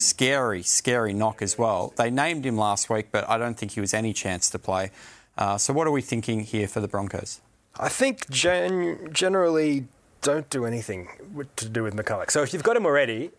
scary, 0.00 0.62
scary 0.62 1.12
knock 1.12 1.42
as 1.42 1.57
well. 1.57 1.92
They 1.97 2.11
named 2.11 2.45
him 2.45 2.57
last 2.57 2.90
week, 2.90 3.09
but 3.12 3.28
I 3.28 3.38
don't 3.38 3.57
think 3.57 3.73
he 3.73 3.80
was 3.80 3.95
any 3.95 4.12
chance 4.12 4.50
to 4.50 4.59
play. 4.59 4.90
Uh, 5.38 5.57
so, 5.59 5.73
what 5.73 5.87
are 5.87 5.90
we 5.90 6.02
thinking 6.02 6.40
here 6.40 6.66
for 6.66 6.80
the 6.80 6.88
Broncos? 6.88 7.40
I 7.78 7.88
think 7.88 8.28
gen- 8.28 9.11
generally 9.12 9.87
don't 10.23 10.50
do 10.50 10.66
anything 10.66 11.09
to 11.57 11.69
do 11.69 11.83
with 11.83 11.95
McCullough. 11.95 12.30
So, 12.30 12.42
if 12.42 12.52
you've 12.52 12.62
got 12.62 12.76
him 12.76 12.85
already, 12.85 13.30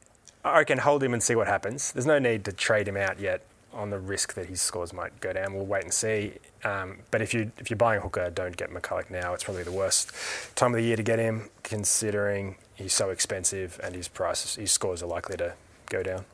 I 0.46 0.64
can 0.64 0.80
hold 0.80 1.04
him 1.04 1.14
and 1.14 1.22
see 1.22 1.36
what 1.36 1.48
happens. 1.48 1.92
There's 1.92 2.06
no 2.06 2.20
need 2.20 2.46
to 2.46 2.52
trade 2.54 2.88
him 2.88 2.98
out 2.98 3.20
yet 3.20 3.46
on 3.74 3.90
the 3.90 4.00
risk 4.00 4.34
that 4.34 4.48
his 4.48 4.62
scores 4.62 4.92
might 4.92 5.20
go 5.22 5.32
down. 5.32 5.54
We'll 5.54 5.66
wait 5.66 5.84
and 5.84 5.94
see. 5.94 6.34
Um, 6.64 7.00
but 7.10 7.22
if 7.22 7.34
you 7.34 7.52
if 7.58 7.70
you're 7.70 7.78
buying 7.78 8.00
a 8.00 8.02
hooker, 8.02 8.30
don't 8.30 8.58
get 8.58 8.70
McCullough 8.70 9.10
now. 9.10 9.34
It's 9.34 9.44
probably 9.44 9.64
the 9.64 9.72
worst 9.72 10.12
time 10.56 10.72
of 10.72 10.78
the 10.78 10.84
year 10.84 10.96
to 10.96 11.04
get 11.04 11.20
him, 11.20 11.50
considering 11.64 12.56
he's 12.76 12.94
so 12.94 13.10
expensive 13.10 13.80
and 13.84 13.96
his 13.96 14.08
price, 14.08 14.56
his 14.56 14.72
scores 14.72 15.02
are 15.04 15.08
likely 15.08 15.38
to 15.38 15.54
go 15.90 16.04
down. 16.04 16.26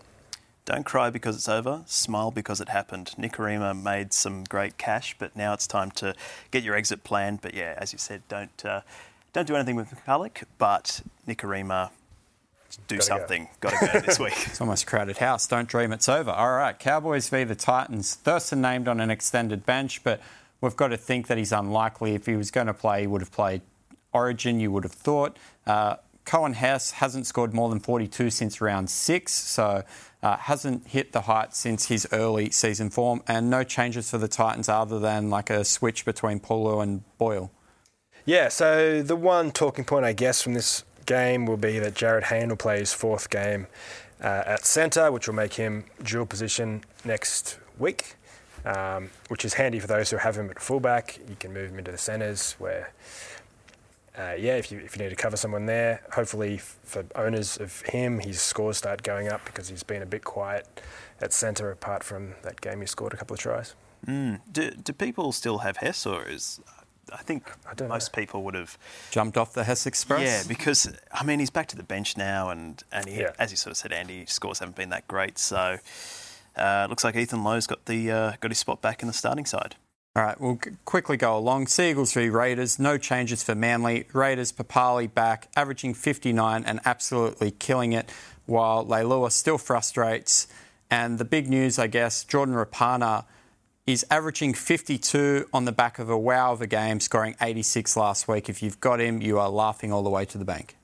Don't 0.68 0.84
cry 0.84 1.10
because 1.10 1.38
it's 1.38 1.48
over, 1.48 1.84
smile 1.86 2.30
because 2.30 2.60
it 2.60 2.68
happened. 2.68 3.12
Nikorima 3.18 3.74
made 3.82 4.12
some 4.12 4.44
great 4.44 4.78
cash, 4.78 5.16
but 5.18 5.34
now 5.34 5.54
it's 5.54 5.66
time 5.66 5.92
to 5.92 6.14
get 6.52 6.62
your 6.62 6.76
exit 6.76 7.06
plan. 7.06 7.40
But 7.42 7.54
yeah, 7.54 7.74
as 7.78 7.94
you 7.94 7.98
said, 7.98 8.22
don't 8.28 8.66
uh, 8.66 8.82
don't 9.32 9.48
do 9.48 9.56
anything 9.56 9.78
with 9.78 9.90
McCullough, 9.92 10.44
but 10.58 11.00
Nikorima, 11.26 11.92
do 12.90 12.96
Gotta 12.96 13.02
something. 13.02 13.48
Go. 13.62 13.70
Got 13.70 13.80
to 13.80 13.94
go 13.94 14.00
this 14.02 14.20
week. 14.20 14.34
it's 14.46 14.60
almost 14.60 14.84
a 14.84 14.86
crowded 14.88 15.20
house. 15.20 15.48
Don't 15.48 15.70
dream 15.70 15.94
it's 15.94 16.10
over. 16.10 16.32
All 16.32 16.58
right, 16.58 16.78
Cowboys 16.78 17.30
v 17.30 17.46
the 17.46 17.56
Titans. 17.56 18.16
Thurston 18.16 18.60
named 18.60 18.90
on 18.90 19.00
an 19.00 19.10
extended 19.10 19.66
bench, 19.66 20.04
but 20.04 20.20
we've 20.60 20.76
got 20.76 20.90
to 20.90 20.98
think 20.98 21.28
that 21.28 21.38
he's 21.38 21.54
unlikely. 21.54 22.14
If 22.14 22.26
he 22.26 22.36
was 22.36 22.52
going 22.52 22.68
to 22.68 22.74
play, 22.74 23.02
he 23.02 23.08
would 23.08 23.22
have 23.22 23.32
played 23.32 23.62
Origin. 24.12 24.60
You 24.60 24.72
would 24.72 24.84
have 24.84 24.92
thought. 24.92 25.38
Uh, 25.66 25.96
Coen 26.28 26.54
Hess 26.54 26.92
hasn't 26.92 27.26
scored 27.26 27.54
more 27.54 27.70
than 27.70 27.80
42 27.80 28.30
since 28.30 28.60
round 28.60 28.90
six, 28.90 29.32
so 29.32 29.84
uh, 30.22 30.38
hasn't 30.38 30.88
hit 30.88 31.14
the 31.14 31.22
height 31.22 31.56
since 31.56 31.86
his 31.86 32.06
early 32.12 32.52
season 32.52 32.90
form, 32.90 33.24
and 33.28 33.50
no 33.50 33.64
changes 33.64 34.12
for 34.12 34.18
the 34.18 34.28
Titans 34.28 34.68
other 34.68 35.00
than 35.00 35.30
like 35.30 35.50
a 35.50 35.64
switch 35.64 36.04
between 36.04 36.42
Pulu 36.42 36.84
and 36.84 37.04
Boyle. 37.18 37.50
Yeah, 38.26 38.50
so 38.50 39.02
the 39.02 39.16
one 39.16 39.52
talking 39.52 39.86
point, 39.86 40.04
I 40.04 40.12
guess, 40.12 40.42
from 40.42 40.54
this 40.54 40.84
game 41.06 41.46
will 41.46 41.56
be 41.56 41.80
that 41.80 41.94
Jarryd 41.94 42.24
Hayne 42.24 42.50
will 42.50 42.58
play 42.58 42.80
his 42.80 42.92
fourth 42.92 43.30
game 43.30 43.68
uh, 44.22 44.44
at 44.46 44.66
centre, 44.66 45.10
which 45.14 45.28
will 45.28 45.36
make 45.36 45.54
him 45.54 45.86
dual 46.04 46.26
position 46.26 46.84
next 47.06 47.58
week, 47.80 48.16
um, 48.66 49.12
which 49.30 49.46
is 49.46 49.54
handy 49.54 49.80
for 49.80 49.88
those 49.88 50.10
who 50.10 50.18
have 50.18 50.36
him 50.36 50.50
at 50.50 50.60
fullback. 50.60 51.20
You 51.30 51.38
can 51.40 51.54
move 51.54 51.72
him 51.72 51.80
into 51.80 51.92
the 51.92 51.98
centres 51.98 52.56
where, 52.60 52.92
uh, 54.18 54.34
yeah, 54.38 54.56
if 54.56 54.72
you, 54.72 54.80
if 54.80 54.96
you 54.98 55.04
need 55.04 55.10
to 55.10 55.16
cover 55.16 55.38
someone 55.38 55.66
there, 55.68 56.02
hopefully 56.14 56.58
for 56.58 57.06
owners 57.16 57.58
of 57.60 57.82
him, 57.82 58.20
his 58.20 58.42
scores 58.42 58.78
start 58.78 59.04
going 59.04 59.28
up 59.28 59.46
because 59.46 59.70
he's 59.70 59.84
been 59.84 60.02
a 60.02 60.06
bit 60.08 60.24
quiet 60.24 60.82
at 61.22 61.34
centre 61.34 61.72
apart 61.72 62.04
from 62.04 62.34
that 62.44 62.62
game 62.62 62.82
he 62.82 62.88
scored 62.88 63.14
a 63.14 63.18
couple 63.18 63.34
of 63.34 63.40
tries. 63.40 63.76
Mm. 64.08 64.40
Do, 64.52 64.72
do 64.72 64.94
people 64.94 65.32
still 65.32 65.60
have 65.60 65.78
Hess 65.78 66.06
or 66.06 66.28
is 66.28 66.60
I 67.12 67.18
think 67.24 67.50
I 67.66 67.82
most 67.88 68.12
know. 68.16 68.22
people 68.22 68.44
would 68.44 68.54
have 68.56 68.78
jumped 69.12 69.38
off 69.38 69.54
the 69.54 69.64
Hess 69.64 69.86
Express. 69.88 70.22
Yeah, 70.22 70.44
because 70.48 70.94
I 71.12 71.24
mean 71.24 71.40
he's 71.40 71.50
back 71.50 71.68
to 71.70 71.76
the 71.78 71.84
bench 71.84 72.18
now, 72.18 72.50
and 72.50 72.84
and 72.92 73.08
he, 73.08 73.22
Yeah. 73.22 73.32
as 73.40 73.50
you 73.52 73.58
sort 73.58 73.72
of 73.72 73.78
said, 73.78 73.94
Andy 73.94 74.26
scores 74.26 74.60
haven't 74.60 74.76
been 74.76 74.90
that 74.90 75.08
great. 75.08 75.38
So 75.40 75.78
uh, 76.56 76.88
looks 76.90 77.04
like 77.04 77.16
Ethan 77.16 77.44
Lowe's 77.44 77.66
got 77.66 77.86
the 77.86 78.12
uh, 78.12 78.32
got 78.42 78.52
his 78.52 78.58
spot 78.60 78.82
back 78.82 79.02
in 79.02 79.08
the 79.08 79.14
starting 79.14 79.46
side. 79.46 79.76
All 80.18 80.24
right, 80.24 80.42
we'll 80.42 80.60
quickly 80.86 81.16
go 81.16 81.38
along. 81.38 81.68
Seagulls 81.68 82.12
v 82.12 82.30
Raiders, 82.30 82.80
no 82.80 82.98
changes 82.98 83.44
for 83.44 83.54
Manly. 83.54 84.08
Raiders, 84.14 84.52
Papalii 84.52 85.14
back, 85.14 85.48
averaging 85.56 85.94
59 85.94 86.64
and 86.66 86.80
absolutely 86.86 87.52
killing 87.52 87.94
it, 87.94 88.10
while 88.48 88.84
Leilua 88.84 89.32
still 89.32 89.60
frustrates. 89.60 90.48
And 90.90 91.20
the 91.20 91.26
big 91.26 91.48
news, 91.48 91.78
I 91.78 91.86
guess, 91.86 92.24
Jordan 92.24 92.56
Rapana 92.56 93.26
is 93.86 94.08
averaging 94.10 94.56
52 94.56 95.50
on 95.54 95.66
the 95.66 95.72
back 95.72 96.00
of 96.00 96.10
a 96.10 96.18
wow 96.18 96.52
of 96.52 96.62
a 96.64 96.68
game, 96.68 97.00
scoring 97.00 97.36
86 97.40 97.96
last 97.96 98.28
week. 98.28 98.50
If 98.50 98.64
you've 98.64 98.80
got 98.80 99.00
him, 99.00 99.22
you 99.22 99.38
are 99.38 99.50
laughing 99.50 99.94
all 99.94 100.02
the 100.02 100.10
way 100.10 100.26
to 100.26 100.40
the 100.40 100.46
bank. 100.46 100.78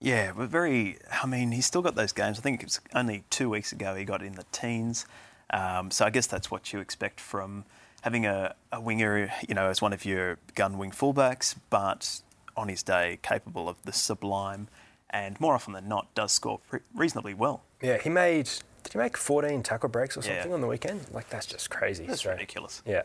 Yeah, 0.00 0.30
we're 0.30 0.46
very. 0.46 0.96
I 1.20 1.26
mean, 1.26 1.50
he's 1.50 1.66
still 1.66 1.82
got 1.82 1.96
those 1.96 2.12
games. 2.12 2.38
I 2.38 2.42
think 2.42 2.60
it 2.62 2.66
was 2.66 2.80
only 2.94 3.24
two 3.30 3.50
weeks 3.50 3.72
ago 3.72 3.96
he 3.96 4.04
got 4.04 4.22
in 4.22 4.34
the 4.34 4.46
teens. 4.52 5.06
Um, 5.52 5.90
so 5.90 6.04
I 6.04 6.10
guess 6.10 6.28
that's 6.28 6.52
what 6.52 6.72
you 6.72 6.78
expect 6.78 7.18
from 7.18 7.64
having 8.02 8.26
a, 8.26 8.54
a 8.72 8.80
winger, 8.80 9.30
you 9.48 9.54
know, 9.54 9.68
as 9.68 9.80
one 9.82 9.92
of 9.92 10.04
your 10.04 10.38
gun 10.54 10.78
wing 10.78 10.90
fullbacks, 10.90 11.54
but 11.70 12.20
on 12.56 12.68
his 12.68 12.82
day 12.82 13.18
capable 13.22 13.68
of 13.68 13.76
the 13.84 13.92
sublime, 13.92 14.68
and 15.10 15.40
more 15.40 15.54
often 15.54 15.72
than 15.72 15.88
not 15.88 16.12
does 16.14 16.32
score 16.32 16.58
pre- 16.68 16.80
reasonably 16.94 17.34
well. 17.34 17.62
Yeah, 17.82 17.98
he 17.98 18.08
made. 18.10 18.48
Did 18.82 18.92
he 18.94 18.98
make 18.98 19.16
14 19.16 19.62
tackle 19.62 19.88
breaks 19.88 20.16
or 20.16 20.20
Yeah. 20.20 20.36
something 20.36 20.52
on 20.54 20.60
the 20.60 20.66
weekend? 20.66 21.06
Like 21.12 21.28
that's 21.28 21.46
just 21.46 21.68
crazy. 21.70 22.06
That's 22.06 22.22
So, 22.22 22.30
ridiculous. 22.30 22.82
Yeah. 22.86 23.02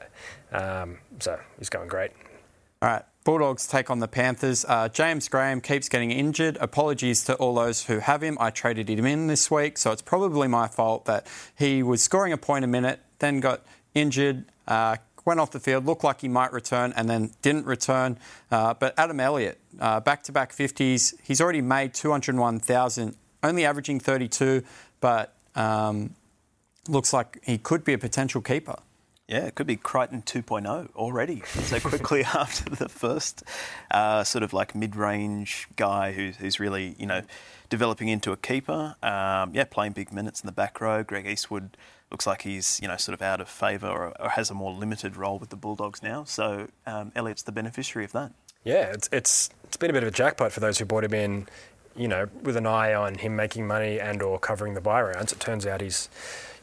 Um, 0.52 1.00
so 1.20 1.40
he's 1.60 1.70
going 1.70 1.88
great. 1.90 2.12
All 2.82 2.90
right, 2.90 3.04
Bulldogs 3.24 3.66
take 3.68 3.90
on 3.90 4.00
the 4.00 4.08
Panthers. 4.08 4.66
Uh, 4.68 4.90
James 4.90 5.28
Graham 5.30 5.62
keeps 5.62 5.90
getting 5.90 6.12
injured. 6.12 6.58
Apologies 6.62 7.24
to 7.24 7.34
all 7.36 7.56
those 7.56 7.86
who 7.86 8.00
have 8.00 8.22
him. 8.22 8.38
I 8.40 8.52
traded 8.52 8.90
him 8.90 9.06
in 9.06 9.28
this 9.28 9.50
week, 9.50 9.78
so 9.78 9.92
it's 9.92 10.02
probably 10.02 10.48
my 10.48 10.68
fault 10.68 11.06
that 11.06 11.26
he 11.58 11.82
was 11.82 12.04
scoring 12.04 12.32
a 12.34 12.38
point 12.38 12.64
a 12.66 12.68
minute, 12.68 13.00
then 13.20 13.40
got 13.40 13.62
injured, 13.96 14.46
uh, 14.68 14.98
went 15.26 15.40
off 15.40 15.52
the 15.52 15.60
field, 15.60 15.86
looked 15.86 16.04
like 16.04 16.22
he 16.22 16.28
might 16.28 16.54
return, 16.54 16.94
and 16.96 17.10
then 17.10 17.32
didn't 17.42 17.66
return. 17.66 18.18
Uh, 18.52 18.74
but 18.76 18.94
Adam 18.98 19.20
Elliott, 19.20 19.60
uh, 19.80 20.00
back-to-back 20.00 20.54
50s. 20.54 21.16
He's 21.24 21.42
already 21.42 21.62
made 21.62 21.94
201,000, 21.94 23.16
only 23.42 23.66
averaging 23.66 24.00
32, 24.00 24.64
but 25.02 25.34
um, 25.56 26.16
looks 26.88 27.12
like 27.12 27.40
he 27.44 27.58
could 27.58 27.84
be 27.84 27.94
a 27.94 27.98
potential 27.98 28.42
keeper. 28.42 28.76
Yeah, 29.28 29.46
it 29.46 29.56
could 29.56 29.66
be 29.66 29.76
Crichton 29.76 30.22
2.0 30.22 30.96
already. 30.96 31.42
So 31.46 31.80
quickly 31.80 32.24
after 32.24 32.70
the 32.70 32.88
first 32.88 33.44
uh, 33.90 34.24
sort 34.24 34.44
of 34.44 34.54
like 34.54 34.76
mid-range 34.76 35.68
guy 35.76 36.12
who's, 36.12 36.36
who's 36.36 36.60
really, 36.60 36.96
you 37.00 37.08
know, 37.08 37.24
developing 37.70 38.08
into 38.08 38.32
a 38.32 38.38
keeper. 38.38 38.96
Um, 39.02 39.52
yeah, 39.56 39.64
playing 39.64 39.94
big 39.94 40.14
minutes 40.14 40.42
in 40.42 40.46
the 40.46 40.52
back 40.52 40.80
row. 40.80 41.02
Greg 41.04 41.26
Eastwood 41.26 41.76
looks 42.12 42.28
like 42.28 42.44
he's, 42.44 42.80
you 42.82 42.88
know, 42.88 42.98
sort 42.98 43.14
of 43.14 43.22
out 43.22 43.42
of 43.42 43.50
favour 43.50 43.88
or, 43.88 44.22
or 44.22 44.30
has 44.30 44.50
a 44.50 44.54
more 44.54 44.72
limited 44.72 45.18
role 45.18 45.40
with 45.40 45.50
the 45.50 45.56
Bulldogs 45.56 46.04
now. 46.04 46.24
So 46.24 46.68
um, 46.86 47.12
Elliott's 47.16 47.44
the 47.44 47.52
beneficiary 47.52 48.06
of 48.06 48.12
that. 48.14 48.32
Yeah, 48.64 48.92
it's 48.92 49.10
it's 49.12 49.50
it's 49.64 49.78
been 49.78 49.90
a 49.90 49.94
bit 49.94 50.04
of 50.04 50.10
a 50.10 50.12
jackpot 50.12 50.52
for 50.52 50.60
those 50.60 50.80
who 50.80 50.86
bought 50.86 51.04
him 51.04 51.14
in, 51.14 51.48
you 51.96 52.08
know, 52.08 52.28
with 52.42 52.58
an 52.58 52.66
eye 52.66 52.94
on 52.94 53.16
him 53.16 53.36
making 53.36 53.68
money 53.68 54.00
and 54.00 54.22
or 54.22 54.40
covering 54.40 54.74
the 54.74 54.82
bye 54.82 55.02
rounds. 55.02 55.32
It 55.32 55.40
turns 55.40 55.66
out 55.68 55.82
he's, 55.82 56.10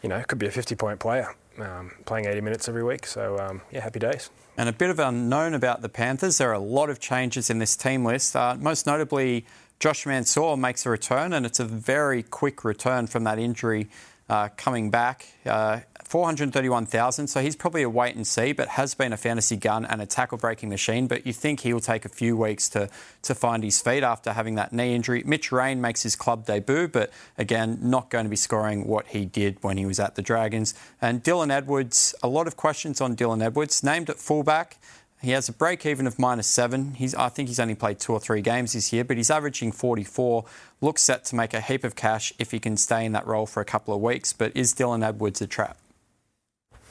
you 0.02 0.08
know, 0.08 0.22
could 0.26 0.38
be 0.38 0.46
a 0.46 0.50
50 0.50 0.74
point 0.74 0.98
player, 0.98 1.34
um, 1.58 1.92
playing 2.04 2.26
80 2.26 2.40
minutes 2.40 2.68
every 2.68 2.82
week. 2.82 3.06
So 3.06 3.38
um, 3.38 3.62
yeah, 3.70 3.80
happy 3.80 4.00
days. 4.00 4.30
And 4.56 4.68
a 4.68 4.72
bit 4.72 4.90
of 4.90 4.98
unknown 4.98 5.54
about 5.54 5.80
the 5.80 5.88
Panthers. 5.88 6.38
There 6.38 6.50
are 6.50 6.54
a 6.54 6.58
lot 6.58 6.90
of 6.90 6.98
changes 6.98 7.48
in 7.48 7.58
this 7.58 7.76
team 7.76 8.04
list. 8.04 8.36
Uh, 8.36 8.56
most 8.58 8.86
notably, 8.86 9.46
Josh 9.80 10.04
Mansour 10.04 10.56
makes 10.56 10.84
a 10.84 10.90
return, 10.90 11.32
and 11.32 11.46
it's 11.46 11.58
a 11.58 11.64
very 11.64 12.22
quick 12.22 12.64
return 12.64 13.06
from 13.06 13.24
that 13.24 13.38
injury 13.38 13.88
uh, 14.28 14.48
coming 14.56 14.90
back. 14.90 15.26
Uh, 15.44 15.80
431,000, 16.12 17.26
so 17.26 17.40
he's 17.40 17.56
probably 17.56 17.82
a 17.82 17.88
wait 17.88 18.14
and 18.14 18.26
see, 18.26 18.52
but 18.52 18.68
has 18.68 18.94
been 18.94 19.14
a 19.14 19.16
fantasy 19.16 19.56
gun 19.56 19.86
and 19.86 20.02
a 20.02 20.04
tackle 20.04 20.36
breaking 20.36 20.68
machine. 20.68 21.06
But 21.06 21.26
you 21.26 21.32
think 21.32 21.60
he'll 21.60 21.80
take 21.80 22.04
a 22.04 22.10
few 22.10 22.36
weeks 22.36 22.68
to, 22.70 22.90
to 23.22 23.34
find 23.34 23.64
his 23.64 23.80
feet 23.80 24.02
after 24.02 24.34
having 24.34 24.56
that 24.56 24.74
knee 24.74 24.94
injury. 24.94 25.22
Mitch 25.24 25.50
Rein 25.50 25.80
makes 25.80 26.02
his 26.02 26.14
club 26.14 26.44
debut, 26.44 26.86
but 26.86 27.10
again, 27.38 27.78
not 27.80 28.10
going 28.10 28.26
to 28.26 28.28
be 28.28 28.36
scoring 28.36 28.86
what 28.86 29.06
he 29.06 29.24
did 29.24 29.56
when 29.62 29.78
he 29.78 29.86
was 29.86 29.98
at 29.98 30.14
the 30.14 30.20
Dragons. 30.20 30.74
And 31.00 31.24
Dylan 31.24 31.50
Edwards, 31.50 32.14
a 32.22 32.28
lot 32.28 32.46
of 32.46 32.58
questions 32.58 33.00
on 33.00 33.16
Dylan 33.16 33.42
Edwards, 33.42 33.82
named 33.82 34.10
at 34.10 34.18
fullback. 34.18 34.76
He 35.22 35.30
has 35.30 35.48
a 35.48 35.52
break 35.52 35.86
even 35.86 36.08
of 36.08 36.18
minus 36.18 36.48
seven. 36.48 36.94
He's, 36.94 37.14
I 37.14 37.28
think 37.28 37.48
he's 37.48 37.60
only 37.60 37.76
played 37.76 38.00
two 38.00 38.12
or 38.12 38.18
three 38.18 38.42
games 38.42 38.72
this 38.72 38.92
year, 38.92 39.04
but 39.04 39.16
he's 39.16 39.30
averaging 39.30 39.70
44. 39.70 40.44
Looks 40.80 41.02
set 41.02 41.24
to 41.26 41.36
make 41.36 41.54
a 41.54 41.60
heap 41.60 41.84
of 41.84 41.94
cash 41.94 42.32
if 42.40 42.50
he 42.50 42.58
can 42.58 42.76
stay 42.76 43.04
in 43.04 43.12
that 43.12 43.24
role 43.24 43.46
for 43.46 43.60
a 43.60 43.64
couple 43.64 43.94
of 43.94 44.00
weeks. 44.00 44.32
But 44.32 44.50
is 44.56 44.74
Dylan 44.74 45.06
Edwards 45.06 45.40
a 45.40 45.46
trap? 45.46 45.78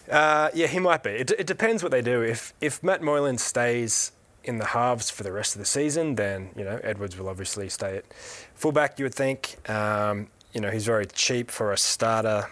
Uh, 0.10 0.50
yeah, 0.54 0.68
he 0.68 0.80
might 0.80 1.04
be. 1.04 1.12
It, 1.12 1.32
it 1.32 1.46
depends 1.46 1.84
what 1.84 1.92
they 1.92 2.02
do. 2.02 2.22
If 2.22 2.54
if 2.62 2.82
Matt 2.82 3.02
Moylan 3.02 3.38
stays 3.38 4.12
in 4.44 4.58
the 4.58 4.66
halves 4.66 5.10
for 5.10 5.24
the 5.24 5.32
rest 5.32 5.56
of 5.56 5.60
the 5.60 5.66
season, 5.66 6.16
then 6.16 6.50
you 6.56 6.64
know 6.64 6.80
Edwards 6.84 7.18
will 7.18 7.30
obviously 7.30 7.70
stay 7.70 7.98
at 7.98 8.14
fullback. 8.56 8.98
You 8.98 9.06
would 9.06 9.16
think. 9.16 9.58
Um, 9.70 10.28
you 10.54 10.60
know 10.60 10.70
he's 10.70 10.86
very 10.86 11.06
cheap 11.06 11.50
for 11.50 11.72
a 11.72 11.78
starter. 11.78 12.48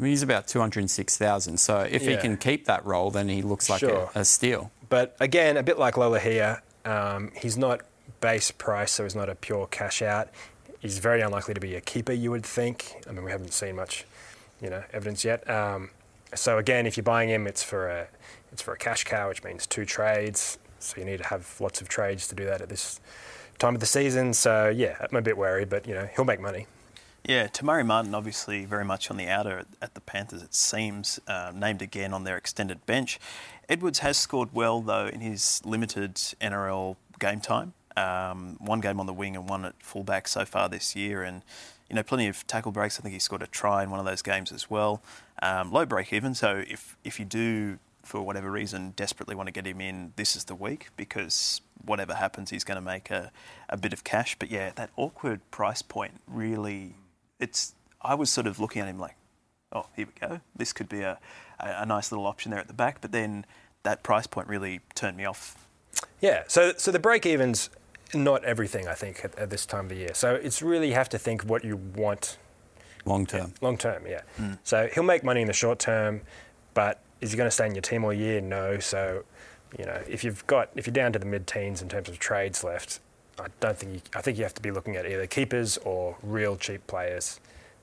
I 0.00 0.02
mean, 0.02 0.10
he's 0.10 0.24
about 0.24 0.48
206,000. 0.48 1.58
So 1.58 1.80
if 1.80 2.04
he 2.04 2.16
can 2.16 2.36
keep 2.36 2.64
that 2.64 2.84
role, 2.84 3.10
then 3.12 3.28
he 3.28 3.42
looks 3.42 3.70
like 3.70 3.80
Sure. 3.80 4.10
a, 4.14 4.20
a 4.20 4.24
steal. 4.24 4.72
But 4.88 5.16
again, 5.20 5.56
a 5.56 5.62
bit 5.62 5.78
like 5.78 5.94
Lolohea, 5.94 6.60
um, 6.84 7.30
he's 7.40 7.56
not 7.56 7.82
base 8.20 8.50
price, 8.50 8.90
so 8.90 9.04
he's 9.04 9.14
not 9.14 9.28
a 9.28 9.36
pure 9.36 9.68
cash 9.68 10.02
out. 10.02 10.30
He's 10.80 10.98
very 10.98 11.20
unlikely 11.20 11.54
to 11.54 11.60
be 11.60 11.76
a 11.76 11.80
keeper, 11.80 12.12
you 12.12 12.32
would 12.32 12.44
think. 12.44 12.96
I 13.08 13.12
mean, 13.12 13.24
we 13.24 13.30
haven't 13.30 13.52
seen 13.54 13.76
much, 13.76 14.04
you 14.60 14.68
know, 14.68 14.82
evidence 14.92 15.24
yet. 15.24 15.48
Um, 15.48 15.90
so 16.34 16.58
again, 16.58 16.86
if 16.86 16.96
you're 16.96 17.04
buying 17.04 17.28
him, 17.30 17.46
it's 17.46 17.62
for 17.62 17.88
a 17.88 18.08
it's 18.52 18.62
for 18.62 18.74
a 18.74 18.76
cash 18.76 19.04
cow, 19.04 19.28
which 19.28 19.44
means 19.44 19.64
two 19.66 19.84
trades. 19.84 20.58
So 20.80 20.96
you 20.98 21.04
need 21.04 21.18
to 21.18 21.26
have 21.28 21.60
lots 21.60 21.80
of 21.80 21.88
trades 21.88 22.26
to 22.28 22.34
do 22.34 22.44
that 22.46 22.60
at 22.60 22.68
this 22.68 23.00
time 23.60 23.74
of 23.74 23.80
the 23.80 23.86
season. 23.86 24.34
So 24.34 24.68
yeah, 24.68 24.96
I'm 25.00 25.16
a 25.16 25.22
bit 25.22 25.36
wary, 25.38 25.64
but 25.64 25.86
you 25.86 25.94
know, 25.94 26.08
he'll 26.16 26.24
make 26.24 26.40
money. 26.40 26.66
Yeah, 27.26 27.46
Te 27.46 27.64
Maire 27.64 27.84
Martin 27.84 28.14
obviously 28.14 28.66
very 28.66 28.84
much 28.84 29.10
on 29.10 29.16
the 29.16 29.28
outer 29.28 29.64
at- 29.80 29.94
the 29.94 30.00
Panthers, 30.02 30.42
it 30.42 30.54
seems, 30.54 31.18
uh, 31.26 31.52
named 31.54 31.80
again 31.80 32.12
on 32.12 32.24
their 32.24 32.36
extended 32.36 32.84
bench. 32.84 33.18
Edwards 33.66 34.00
has 34.00 34.18
scored 34.18 34.52
well, 34.52 34.82
though, 34.82 35.06
in 35.06 35.20
his 35.20 35.62
limited 35.64 36.16
NRL 36.40 36.96
game 37.18 37.40
time. 37.40 37.72
Um, 37.96 38.56
one 38.60 38.80
game 38.80 39.00
on 39.00 39.06
the 39.06 39.14
wing 39.14 39.36
and 39.36 39.48
one 39.48 39.64
at 39.64 39.74
fullback 39.82 40.28
so 40.28 40.44
far 40.44 40.68
this 40.68 40.94
year, 40.94 41.22
and 41.22 41.42
you 41.88 41.96
know, 41.96 42.02
plenty 42.02 42.26
of 42.26 42.46
tackle 42.46 42.72
breaks. 42.72 42.98
I 42.98 43.02
think 43.02 43.14
he 43.14 43.18
scored 43.18 43.42
a 43.42 43.46
try 43.46 43.82
in 43.82 43.90
one 43.90 44.00
of 44.00 44.06
those 44.06 44.20
games 44.20 44.52
as 44.52 44.68
well. 44.68 45.00
Um, 45.42 45.70
low 45.72 45.86
break 45.86 46.12
even, 46.12 46.34
so 46.34 46.64
if 46.68 46.96
if 47.04 47.18
you 47.18 47.24
do 47.24 47.78
for 48.02 48.20
whatever 48.20 48.50
reason 48.50 48.92
desperately 48.96 49.34
want 49.34 49.46
to 49.46 49.52
get 49.52 49.66
him 49.66 49.80
in, 49.80 50.12
this 50.16 50.36
is 50.36 50.44
the 50.44 50.54
week 50.54 50.88
because 50.96 51.62
whatever 51.84 52.14
happens, 52.14 52.50
he's 52.50 52.64
going 52.64 52.76
to 52.76 52.82
make 52.82 53.10
a, 53.10 53.30
a 53.70 53.76
bit 53.78 53.92
of 53.92 54.04
cash. 54.04 54.36
But 54.38 54.50
yeah, 54.50 54.72
that 54.74 54.90
awkward 54.96 55.40
price 55.50 55.80
point 55.82 56.20
really, 56.26 56.96
it's. 57.38 57.74
I 58.00 58.14
was 58.14 58.30
sort 58.30 58.46
of 58.46 58.60
looking 58.60 58.82
at 58.82 58.88
him 58.88 58.98
like, 58.98 59.16
oh, 59.72 59.86
here 59.96 60.06
we 60.06 60.28
go. 60.28 60.40
This 60.54 60.74
could 60.74 60.88
be 60.90 61.00
a, 61.00 61.18
a, 61.58 61.82
a 61.82 61.86
nice 61.86 62.12
little 62.12 62.26
option 62.26 62.50
there 62.50 62.60
at 62.60 62.68
the 62.68 62.74
back. 62.74 63.00
But 63.00 63.12
then 63.12 63.46
that 63.82 64.02
price 64.02 64.26
point 64.26 64.48
really 64.48 64.80
turned 64.94 65.16
me 65.16 65.24
off. 65.24 65.66
Yeah. 66.20 66.44
So 66.48 66.74
so 66.76 66.90
the 66.90 66.98
break 66.98 67.24
evens 67.24 67.70
not 68.14 68.44
everything 68.44 68.86
I 68.86 68.94
think 68.94 69.24
at, 69.24 69.36
at 69.38 69.50
this 69.50 69.66
time 69.66 69.86
of 69.86 69.88
the 69.88 69.96
year. 69.96 70.14
So 70.14 70.34
it's 70.34 70.62
really 70.62 70.88
you 70.88 70.94
have 70.94 71.08
to 71.10 71.18
think 71.18 71.42
what 71.42 71.64
you 71.64 71.76
want 71.76 72.38
long 73.04 73.26
term. 73.26 73.54
long 73.60 73.76
term. 73.76 74.06
Yeah. 74.06 74.22
Hmm. 74.36 74.52
So 74.62 74.88
he'll 74.92 75.04
make 75.04 75.24
money 75.24 75.40
in 75.40 75.46
the 75.46 75.52
short 75.52 75.78
term, 75.78 76.22
but 76.74 77.00
is 77.20 77.32
he 77.32 77.36
going 77.36 77.46
to 77.46 77.50
stay 77.50 77.66
in 77.66 77.74
your 77.74 77.82
team 77.82 78.04
all 78.04 78.12
year? 78.12 78.40
No. 78.40 78.78
So 78.78 79.24
you 79.78 79.84
know 79.84 80.02
if 80.08 80.24
you've 80.24 80.46
got 80.46 80.70
if 80.74 80.86
you're 80.86 80.94
down 80.94 81.12
to 81.12 81.18
the 81.18 81.26
mid 81.26 81.46
teens 81.46 81.82
in 81.82 81.88
terms 81.88 82.08
of 82.08 82.18
trades 82.18 82.62
left, 82.64 83.00
I 83.38 83.46
don't 83.60 83.76
think 83.76 83.94
you, 83.94 84.00
I 84.14 84.20
think 84.20 84.38
you 84.38 84.44
have 84.44 84.54
to 84.54 84.62
be 84.62 84.70
looking 84.70 84.96
at 84.96 85.06
either 85.06 85.26
keepers 85.26 85.78
or 85.78 86.16
real 86.22 86.56
cheap 86.56 86.86
players, 86.86 87.40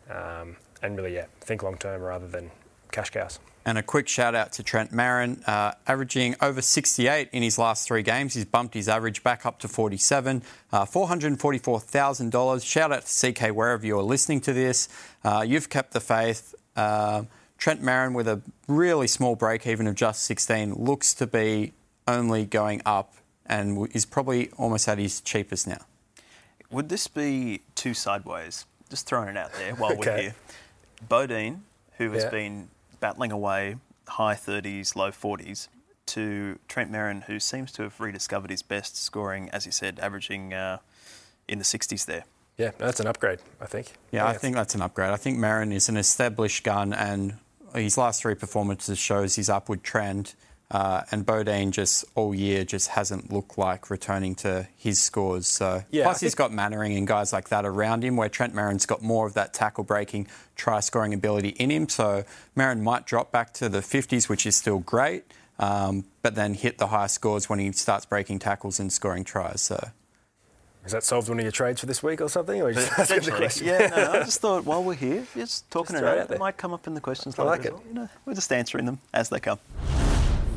um, 0.09 0.55
and 0.81 0.97
really 0.97 1.15
yeah, 1.15 1.25
think 1.41 1.63
long 1.63 1.77
term 1.77 2.01
rather 2.01 2.27
than 2.27 2.51
cash 2.91 3.09
cows. 3.09 3.39
And 3.63 3.77
a 3.77 3.83
quick 3.83 4.07
shout 4.07 4.33
out 4.33 4.53
to 4.53 4.63
Trent 4.63 4.91
Merrin, 4.91 5.47
uh, 5.47 5.73
averaging 5.87 6.35
over 6.41 6.63
68 6.63 7.29
in 7.31 7.43
his 7.43 7.59
last 7.59 7.87
three 7.87 8.01
games. 8.01 8.33
He's 8.33 8.45
bumped 8.45 8.73
his 8.73 8.89
average 8.89 9.23
back 9.23 9.45
up 9.45 9.59
to 9.59 9.67
47, 9.67 10.41
uh, 10.71 10.85
$444,000. 10.85 12.65
Shout 12.65 12.91
out 12.91 13.05
to 13.05 13.31
CK 13.31 13.55
wherever 13.55 13.85
you're 13.85 14.01
listening 14.01 14.41
to 14.41 14.53
this. 14.53 14.89
Uh, 15.23 15.45
you've 15.47 15.69
kept 15.69 15.93
the 15.93 15.99
faith. 15.99 16.55
Uh, 16.75 17.23
Trent 17.59 17.83
Merrin, 17.83 18.15
with 18.15 18.27
a 18.27 18.41
really 18.67 19.05
small 19.05 19.35
break 19.35 19.67
even 19.67 19.85
of 19.85 19.93
just 19.93 20.23
16, 20.23 20.73
looks 20.73 21.13
to 21.13 21.27
be 21.27 21.73
only 22.07 22.45
going 22.45 22.81
up 22.83 23.13
and 23.51 23.93
is 23.93 24.05
probably 24.05 24.49
almost 24.57 24.87
at 24.87 24.97
his 24.97 25.19
cheapest 25.21 25.67
now. 25.67 25.81
Would 26.71 26.87
this 26.89 27.07
be 27.07 27.61
two 27.75 27.93
sideways? 27.93 28.65
Just 28.89 29.05
throwing 29.05 29.27
it 29.27 29.37
out 29.37 29.51
there 29.53 29.75
while 29.75 29.91
we're 29.95 30.09
Okay. 30.09 30.21
here. 30.23 30.35
Bodene, 31.07 31.59
who 31.97 32.11
has 32.11 32.23
Yeah. 32.23 32.29
been 32.29 32.69
battling 33.01 33.31
away 33.31 33.75
high 34.07 34.35
30s, 34.35 34.95
low 34.95 35.11
40s, 35.11 35.67
to 36.07 36.59
Trent 36.67 36.91
Merrin, 36.91 37.23
who 37.23 37.39
seems 37.39 37.71
to 37.73 37.83
have 37.83 37.99
rediscovered 37.99 38.49
his 38.49 38.61
best, 38.61 38.97
scoring, 38.97 39.49
as 39.51 39.65
you 39.65 39.71
said, 39.71 39.99
averaging 39.99 40.53
uh, 40.53 40.77
in 41.47 41.59
the 41.59 41.65
60s 41.65 42.05
there. 42.05 42.23
Yeah, 42.57 42.71
that's 42.77 42.99
an 42.99 43.07
upgrade, 43.07 43.39
I 43.59 43.65
think. 43.65 43.93
Yeah, 44.11 44.27
I 44.27 44.33
think 44.37 44.55
that's 44.55 44.75
an 44.75 44.81
upgrade. 44.81 45.11
I 45.11 45.15
think 45.17 45.37
Merrin 45.39 45.73
is 45.73 45.89
an 45.89 45.97
established 45.97 46.63
gun, 46.63 46.93
and 46.93 47.37
his 47.73 47.97
last 47.97 48.21
three 48.21 48.35
performances 48.35 48.97
shows 48.99 49.35
his 49.35 49.49
upward 49.49 49.83
trend. 49.83 50.35
Uh, 50.71 51.03
and 51.11 51.25
Bodene 51.25 51.71
just 51.71 52.05
all 52.15 52.33
year 52.33 52.63
just 52.63 52.87
hasn't 52.87 53.29
looked 53.29 53.57
like 53.57 53.89
returning 53.89 54.35
to 54.35 54.65
his 54.77 55.01
scores. 55.01 55.45
So 55.45 55.83
Yeah, 55.91 56.05
plus 56.05 56.21
he's 56.21 56.33
got 56.33 56.53
Mannering 56.53 56.95
and 56.95 57.05
guys 57.05 57.33
like 57.33 57.49
that 57.49 57.65
around 57.65 58.05
him, 58.05 58.15
where 58.15 58.29
Trent 58.29 58.55
Merrin's 58.55 58.85
got 58.85 59.01
more 59.01 59.27
of 59.27 59.33
that 59.33 59.53
tackle 59.53 59.83
breaking, 59.83 60.27
try 60.55 60.79
scoring 60.79 61.13
ability 61.13 61.49
in 61.49 61.71
him. 61.71 61.89
So 61.89 62.23
Merrin 62.55 62.79
might 62.79 63.05
drop 63.05 63.33
back 63.33 63.53
to 63.55 63.67
the 63.67 63.79
50s, 63.79 64.29
which 64.29 64.45
is 64.45 64.55
still 64.55 64.79
great, 64.79 65.25
um, 65.59 66.05
but 66.21 66.35
then 66.35 66.53
hit 66.53 66.77
the 66.77 66.87
higher 66.87 67.09
scores 67.09 67.49
when 67.49 67.59
he 67.59 67.69
starts 67.73 68.05
breaking 68.05 68.39
tackles 68.39 68.79
and 68.79 68.93
scoring 68.93 69.25
tries. 69.25 69.59
So 69.59 69.89
Has 70.83 70.93
that 70.93 71.03
solved 71.03 71.27
one 71.27 71.37
of 71.37 71.43
your 71.43 71.51
trades 71.51 71.81
for 71.81 71.85
this 71.85 72.01
week 72.01 72.21
or 72.21 72.29
something? 72.29 72.61
Or 72.61 72.69
you 72.69 72.75
just 72.75 72.97
asking 72.97 73.23
the 73.23 73.31
question? 73.31 73.67
yeah, 73.67 73.87
no, 73.87 74.11
I 74.13 74.19
just 74.23 74.39
thought 74.39 74.63
while 74.63 74.81
we're 74.81 74.93
here, 74.93 75.27
just 75.35 75.69
talking 75.69 75.95
Just 75.95 76.03
it 76.03 76.07
it 76.07 76.09
out, 76.09 76.17
out 76.29 76.31
it 76.31 76.39
might 76.39 76.55
come 76.55 76.73
up 76.73 76.87
in 76.87 76.93
the 76.93 77.01
questions 77.01 77.37
I 77.37 77.43
later 77.43 77.49
like 77.51 77.59
as 77.59 77.65
it. 77.65 77.73
well. 77.73 77.83
You 77.89 77.93
know, 77.93 78.09
we're 78.25 78.35
just 78.35 78.53
answering 78.53 78.85
them 78.85 78.99
as 79.13 79.27
they 79.27 79.41
come. 79.41 79.59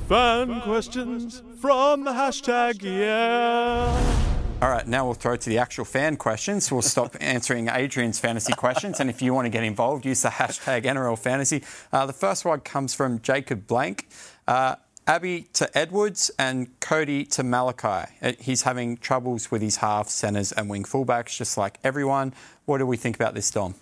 Fan 0.08 0.60
questions 0.60 1.42
from 1.60 2.04
the 2.04 2.10
hashtag 2.10 2.82
yeah. 2.82 4.24
All 4.60 4.68
right, 4.68 4.86
now 4.86 5.06
we'll 5.06 5.14
throw 5.14 5.34
to 5.36 5.48
the 5.48 5.58
actual 5.58 5.86
fan 5.86 6.16
questions. 6.16 6.70
We'll 6.70 6.82
stop 6.82 7.16
answering 7.20 7.68
Adrian's 7.68 8.18
fantasy 8.18 8.52
questions. 8.52 9.00
And 9.00 9.08
if 9.08 9.22
you 9.22 9.32
want 9.32 9.46
to 9.46 9.50
get 9.50 9.64
involved, 9.64 10.04
use 10.04 10.22
the 10.22 10.28
hashtag 10.28 10.84
NRL 10.84 11.18
Fantasy. 11.18 11.62
Uh, 11.92 12.04
the 12.04 12.12
first 12.12 12.44
one 12.44 12.60
comes 12.60 12.92
from 12.94 13.20
Jacob 13.20 13.66
Blank. 13.66 14.08
Uh, 14.46 14.76
Abby 15.06 15.48
to 15.54 15.76
Edwards 15.76 16.30
and 16.38 16.78
Kodi 16.80 17.28
to 17.30 17.42
Malakai. 17.42 18.08
Uh, 18.22 18.32
He's 18.38 18.62
having 18.62 18.98
troubles 18.98 19.50
with 19.50 19.62
his 19.62 19.76
half, 19.76 20.08
centres, 20.08 20.52
and 20.52 20.68
wing 20.68 20.84
fullbacks, 20.84 21.36
just 21.36 21.56
like 21.56 21.78
everyone. 21.82 22.34
What 22.66 22.78
do 22.78 22.86
we 22.86 22.96
think 22.96 23.16
about 23.16 23.34
this, 23.34 23.50
Dom? 23.50 23.74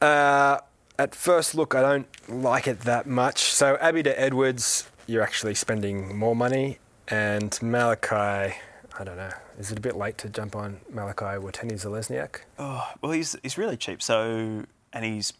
Uh, 0.00 0.58
at 0.98 1.14
first 1.14 1.54
look, 1.54 1.74
I 1.74 1.82
don't 1.82 2.06
like 2.28 2.66
it 2.66 2.80
that 2.80 3.06
much. 3.06 3.38
So 3.40 3.76
Abby 3.80 4.02
to 4.02 4.20
Edwards, 4.20 4.88
you're 5.08 5.22
actually 5.22 5.54
spending 5.54 6.16
more 6.16 6.36
money, 6.36 6.78
and 7.08 7.50
Malakai, 7.50 8.54
I 8.98 9.04
don't 9.04 9.16
know. 9.16 9.32
Is 9.58 9.72
it 9.72 9.78
a 9.78 9.80
bit 9.80 9.96
late 9.96 10.18
to 10.18 10.28
jump 10.28 10.54
on 10.54 10.80
Malakai 10.94 11.42
Watene-Zelezniak? 11.42 12.40
Oh, 12.58 12.86
well, 13.00 13.12
he's 13.12 13.34
he's 13.42 13.58
really 13.58 13.76
cheap. 13.76 14.02
So, 14.02 14.66
and 14.92 15.04
he's 15.04 15.32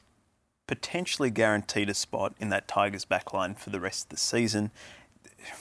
potentially 0.66 1.30
guaranteed 1.30 1.88
a 1.90 1.94
spot 1.94 2.34
in 2.40 2.48
that 2.48 2.66
Tigers 2.66 3.04
backline 3.04 3.56
for 3.56 3.70
the 3.70 3.78
rest 3.78 4.06
of 4.06 4.08
the 4.08 4.16
season. 4.16 4.70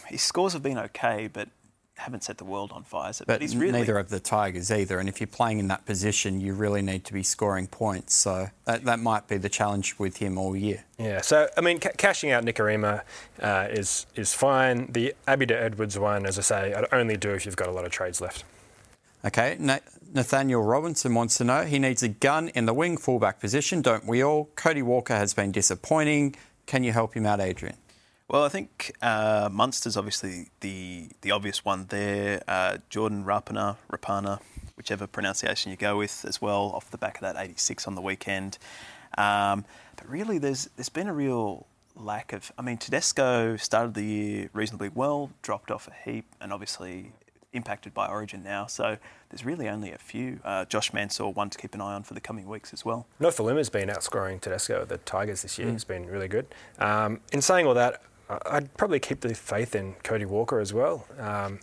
His 0.08 0.22
scores 0.22 0.54
have 0.54 0.64
been 0.64 0.78
okay, 0.80 1.30
but 1.32 1.50
haven't 1.98 2.24
set 2.24 2.38
the 2.38 2.46
world 2.46 2.72
on 2.72 2.84
fire. 2.84 3.12
So, 3.12 3.26
But 3.28 3.42
he's 3.42 3.56
really 3.56 3.80
neither 3.80 3.98
of 3.98 4.10
the 4.10 4.20
Tigers 4.20 4.72
either. 4.72 5.00
And 5.00 5.10
if 5.10 5.20
you're 5.20 5.28
playing 5.28 5.60
in 5.60 5.68
that 5.68 5.86
position, 5.86 6.40
you 6.40 6.54
really 6.54 6.82
need 6.82 7.06
to 7.06 7.14
be 7.14 7.24
scoring 7.24 7.68
points. 7.68 8.14
So 8.14 8.48
that, 8.66 8.86
that 8.86 9.00
might 9.00 9.28
be 9.28 9.38
the 9.38 9.50
challenge 9.50 9.98
with 9.98 10.18
him 10.18 10.38
all 10.38 10.56
year. 10.56 10.86
Yeah. 10.98 11.22
So 11.22 11.50
I 11.58 11.62
mean, 11.62 11.80
ca- 11.80 11.92
cashing 11.98 12.32
out 12.32 12.46
Nikorima 12.46 13.02
uh, 13.42 13.68
is 13.70 14.06
is 14.16 14.34
fine. 14.34 14.92
The 14.92 15.16
Abby 15.28 15.46
to 15.48 15.60
Edwards 15.60 15.98
one, 15.98 16.26
as 16.26 16.38
I 16.38 16.42
say, 16.42 16.74
I'd 16.74 16.86
only 16.92 17.18
do 17.18 17.32
if 17.32 17.46
you've 17.46 17.56
got 17.56 17.68
a 17.68 17.72
lot 17.72 17.86
of 17.86 17.92
trades 17.92 18.22
left. 18.22 18.44
Okay, 19.26 19.58
Na- 19.60 19.80
Nathaniel 20.14 20.62
Robinson 20.62 21.14
wants 21.16 21.38
to 21.40 21.44
know 21.44 21.66
he 21.66 21.80
needs 21.80 22.04
a 22.04 22.08
gun 22.08 22.50
in 22.50 22.66
the 22.66 22.74
wing 22.74 22.98
fullback 22.98 23.40
position, 23.40 23.82
don't 23.82 24.06
we 24.06 24.24
all? 24.24 24.50
Cody 24.56 24.82
Walker 24.82 25.16
has 25.16 25.34
been 25.34 25.52
disappointing. 25.52 26.36
Can 26.68 26.84
you 26.84 26.92
help 26.92 27.16
him 27.16 27.26
out, 27.26 27.40
Adrian? 27.40 27.76
Well, 28.30 28.44
I 28.44 28.50
think 28.50 28.94
uh, 29.02 29.48
Munster's 29.50 29.96
obviously 29.96 30.50
the 30.60 31.10
the 31.22 31.32
obvious 31.32 31.64
one 31.64 31.86
there. 31.88 32.44
Uh, 32.46 32.80
Jordan 32.90 33.24
Rapana, 33.24 33.78
Rapana, 33.90 34.42
whichever 34.76 35.08
pronunciation 35.08 35.72
you 35.72 35.78
go 35.78 35.98
with, 35.98 36.26
as 36.28 36.42
well, 36.42 36.74
off 36.76 36.92
the 36.92 36.98
back 36.98 37.16
of 37.16 37.22
that 37.22 37.38
86 37.38 37.88
on 37.88 37.96
the 37.96 38.02
weekend. 38.02 38.58
Um, 39.18 39.64
but 39.96 40.10
really, 40.10 40.40
there's 40.40 40.70
there's 40.76 40.90
been 40.90 41.08
a 41.08 41.14
real 41.14 41.68
lack 41.96 42.34
of. 42.34 42.52
I 42.58 42.64
mean, 42.64 42.78
Tedesco 42.78 43.56
started 43.56 43.94
the 43.94 44.04
year 44.04 44.50
reasonably 44.52 44.90
well, 44.90 45.32
dropped 45.42 45.72
off 45.72 45.88
a 45.88 46.10
heap, 46.10 46.26
and 46.42 46.52
obviously 46.52 47.14
impacted 47.54 47.94
by 47.94 48.08
Origin 48.08 48.44
now. 48.44 48.66
So 48.66 48.98
there's 49.30 49.46
really 49.46 49.70
only 49.70 49.94
a 49.94 49.98
few. 49.98 50.42
Uh, 50.44 50.66
Josh 50.66 50.92
Mansour, 50.92 51.30
one 51.30 51.50
to 51.50 51.58
keep 51.58 51.74
an 51.74 51.80
eye 51.80 51.94
on 51.94 52.04
for 52.04 52.14
the 52.14 52.20
coming 52.20 52.46
weeks 52.46 52.74
as 52.74 52.84
well. 52.84 53.08
Nofoaluma's 53.22 53.70
been 53.70 53.88
outscoring 53.88 54.42
Tedesco 54.42 54.82
at 54.82 54.90
the 54.90 54.98
Tigers 54.98 55.44
this 55.44 55.58
year. 55.58 55.72
He's 55.72 55.86
been 55.86 56.08
really 56.08 56.28
good. 56.28 56.46
Um, 56.78 57.22
in 57.32 57.42
saying 57.42 57.66
all 57.66 57.74
that, 57.74 58.02
I'd 58.30 58.76
probably 58.78 59.00
keep 59.00 59.22
the 59.22 59.34
faith 59.34 59.76
in 59.76 59.94
Cody 60.04 60.26
Walker 60.26 60.60
as 60.60 60.74
well. 60.74 61.06
Um, 61.20 61.60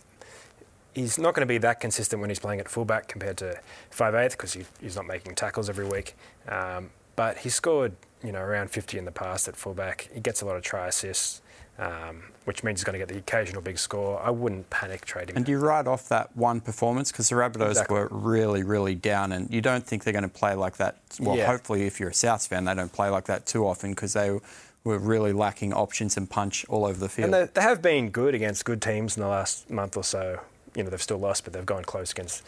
he's 0.93 1.17
not 1.19 1.33
going 1.35 1.41
to 1.47 1.51
be 1.51 1.57
that 1.59 1.79
consistent 1.79 2.21
when 2.21 2.29
he's 2.29 2.39
playing 2.39 2.59
at 2.59 2.69
fullback 2.69 3.07
compared 3.07 3.37
to 3.37 3.59
5'8 3.91 4.31
because 4.31 4.53
he, 4.53 4.65
he's 4.81 4.95
not 4.95 5.05
making 5.05 5.35
tackles 5.35 5.69
every 5.69 5.85
week. 5.85 6.15
Um, 6.47 6.89
but 7.15 7.37
he 7.39 7.49
scored, 7.49 7.93
you 8.23 8.31
know, 8.31 8.39
around 8.41 8.71
50 8.71 8.97
in 8.97 9.05
the 9.05 9.11
past 9.11 9.47
at 9.47 9.55
fullback. 9.55 10.09
He 10.13 10.19
gets 10.19 10.41
a 10.41 10.45
lot 10.45 10.55
of 10.55 10.63
try 10.63 10.87
assists, 10.87 11.41
um, 11.77 12.23
which 12.45 12.63
means 12.63 12.79
he's 12.79 12.83
going 12.83 12.93
to 12.93 12.99
get 12.99 13.09
the 13.09 13.17
occasional 13.19 13.61
big 13.61 13.77
score. 13.77 14.19
I 14.21 14.31
wouldn't 14.31 14.69
panic 14.69 15.05
trading. 15.05 15.35
And 15.35 15.45
do 15.45 15.51
you 15.51 15.59
write 15.59 15.87
off 15.87 16.09
that 16.09 16.35
one 16.35 16.61
performance? 16.61 17.11
Because 17.11 17.29
the 17.29 17.35
Rabbitohs 17.35 17.69
Exactly. 17.71 17.95
were 17.95 18.07
really, 18.09 18.63
really 18.63 18.95
down, 18.95 19.31
and 19.31 19.53
you 19.53 19.61
don't 19.61 19.85
think 19.85 20.03
they're 20.03 20.13
going 20.13 20.23
to 20.23 20.29
play 20.29 20.55
like 20.55 20.77
that. 20.77 20.97
Well, 21.19 21.37
Yeah. 21.37 21.45
hopefully, 21.45 21.85
if 21.85 21.99
you're 21.99 22.09
a 22.09 22.13
Souths 22.13 22.47
fan, 22.47 22.65
they 22.65 22.73
don't 22.73 22.91
play 22.91 23.09
like 23.09 23.25
that 23.25 23.45
too 23.45 23.65
often 23.67 23.91
because 23.91 24.13
they 24.13 24.39
were 24.85 24.99
really 24.99 25.33
lacking 25.33 25.73
options 25.73 26.15
and 26.15 26.29
punch 26.29 26.65
all 26.69 26.85
over 26.85 26.97
the 26.97 27.09
field. 27.09 27.25
And 27.25 27.33
they, 27.33 27.51
they 27.53 27.61
have 27.61 27.81
been 27.81 28.11
good 28.11 28.33
against 28.33 28.63
good 28.63 28.81
teams 28.81 29.17
in 29.17 29.23
the 29.23 29.27
last 29.27 29.69
month 29.69 29.97
or 29.97 30.03
so. 30.03 30.39
You 30.75 30.83
know, 30.83 30.89
they've 30.89 31.01
still 31.01 31.17
lost, 31.17 31.43
but 31.43 31.51
they've 31.51 31.65
gone 31.65 31.83
close 31.83 32.11
against 32.11 32.43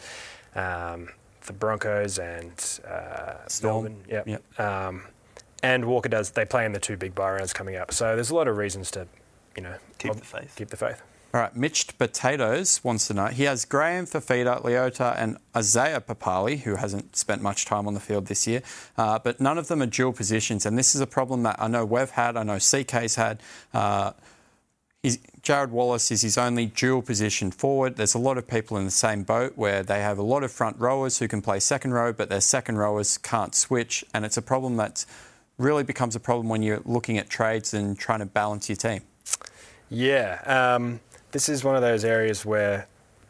um, 0.54 1.10
the 1.46 1.52
Broncos 1.52 2.18
and 2.18 2.52
uh, 2.88 3.46
Storm. 3.48 3.84
Melbourne. 3.84 4.04
Yep. 4.08 4.28
Yep. 4.28 4.60
Um, 4.60 5.02
and 5.62 5.84
Walker 5.86 6.08
does. 6.08 6.30
They 6.30 6.44
play 6.44 6.64
in 6.64 6.72
the 6.72 6.80
two 6.80 6.96
big 6.96 7.14
bye 7.14 7.32
rounds 7.32 7.52
coming 7.52 7.74
up, 7.76 7.92
so 7.92 8.14
there's 8.14 8.30
a 8.30 8.34
lot 8.34 8.46
of 8.46 8.56
reasons 8.56 8.90
to, 8.92 9.08
you 9.56 9.62
know, 9.62 9.74
Keep 9.98 10.14
the 10.14 10.24
faith. 10.24 10.54
Keep 10.56 10.68
the 10.68 10.76
faith. 10.76 11.02
All 11.34 11.42
right, 11.42 11.54
Mitch 11.54 11.98
Potatoes 11.98 12.82
wants 12.82 13.06
to 13.08 13.14
know. 13.14 13.26
He 13.26 13.42
has 13.42 13.66
Graham 13.66 14.06
Fifita, 14.06 14.62
Leota, 14.62 15.14
and 15.18 15.36
Isaiah 15.54 16.00
Papali, 16.00 16.60
who 16.60 16.76
hasn't 16.76 17.16
spent 17.16 17.42
much 17.42 17.66
time 17.66 17.86
on 17.86 17.92
the 17.92 18.00
field 18.00 18.26
this 18.26 18.46
year, 18.46 18.62
uh, 18.96 19.18
but 19.18 19.38
none 19.38 19.58
of 19.58 19.68
them 19.68 19.82
are 19.82 19.86
dual 19.86 20.14
positions. 20.14 20.64
And 20.64 20.78
this 20.78 20.94
is 20.94 21.02
a 21.02 21.06
problem 21.06 21.42
that 21.42 21.56
I 21.58 21.68
know 21.68 21.84
we've 21.84 22.08
had, 22.08 22.38
I 22.38 22.44
know 22.44 22.56
CK's 22.56 23.16
had. 23.16 23.42
Uh, 23.74 24.12
Jarrod 25.42 25.68
Wallace 25.68 26.10
is 26.10 26.22
his 26.22 26.38
only 26.38 26.64
dual 26.64 27.02
position 27.02 27.50
forward. 27.50 27.96
There's 27.96 28.14
a 28.14 28.18
lot 28.18 28.38
of 28.38 28.48
people 28.48 28.78
in 28.78 28.86
the 28.86 28.90
same 28.90 29.22
boat 29.22 29.52
where 29.54 29.82
they 29.82 30.00
have 30.00 30.16
a 30.16 30.22
lot 30.22 30.42
of 30.42 30.50
front 30.50 30.78
rowers 30.78 31.18
who 31.18 31.28
can 31.28 31.42
play 31.42 31.60
second 31.60 31.92
row, 31.92 32.10
but 32.10 32.30
their 32.30 32.40
second 32.40 32.78
rowers 32.78 33.18
can't 33.18 33.54
switch. 33.54 34.02
And 34.14 34.24
it's 34.24 34.38
a 34.38 34.42
problem 34.42 34.76
that 34.76 35.04
really 35.58 35.84
becomes 35.84 36.16
a 36.16 36.20
problem 36.20 36.48
when 36.48 36.62
you're 36.62 36.82
looking 36.86 37.18
at 37.18 37.28
trades 37.28 37.74
and 37.74 37.98
trying 37.98 38.20
to 38.20 38.26
balance 38.26 38.68
your 38.68 38.76
team. 38.76 39.02
Yeah, 39.90 40.42
um, 40.76 41.00
this 41.32 41.48
is 41.48 41.64
one 41.64 41.76
of 41.76 41.82
those 41.82 42.04
areas 42.04 42.44
where 42.44 42.86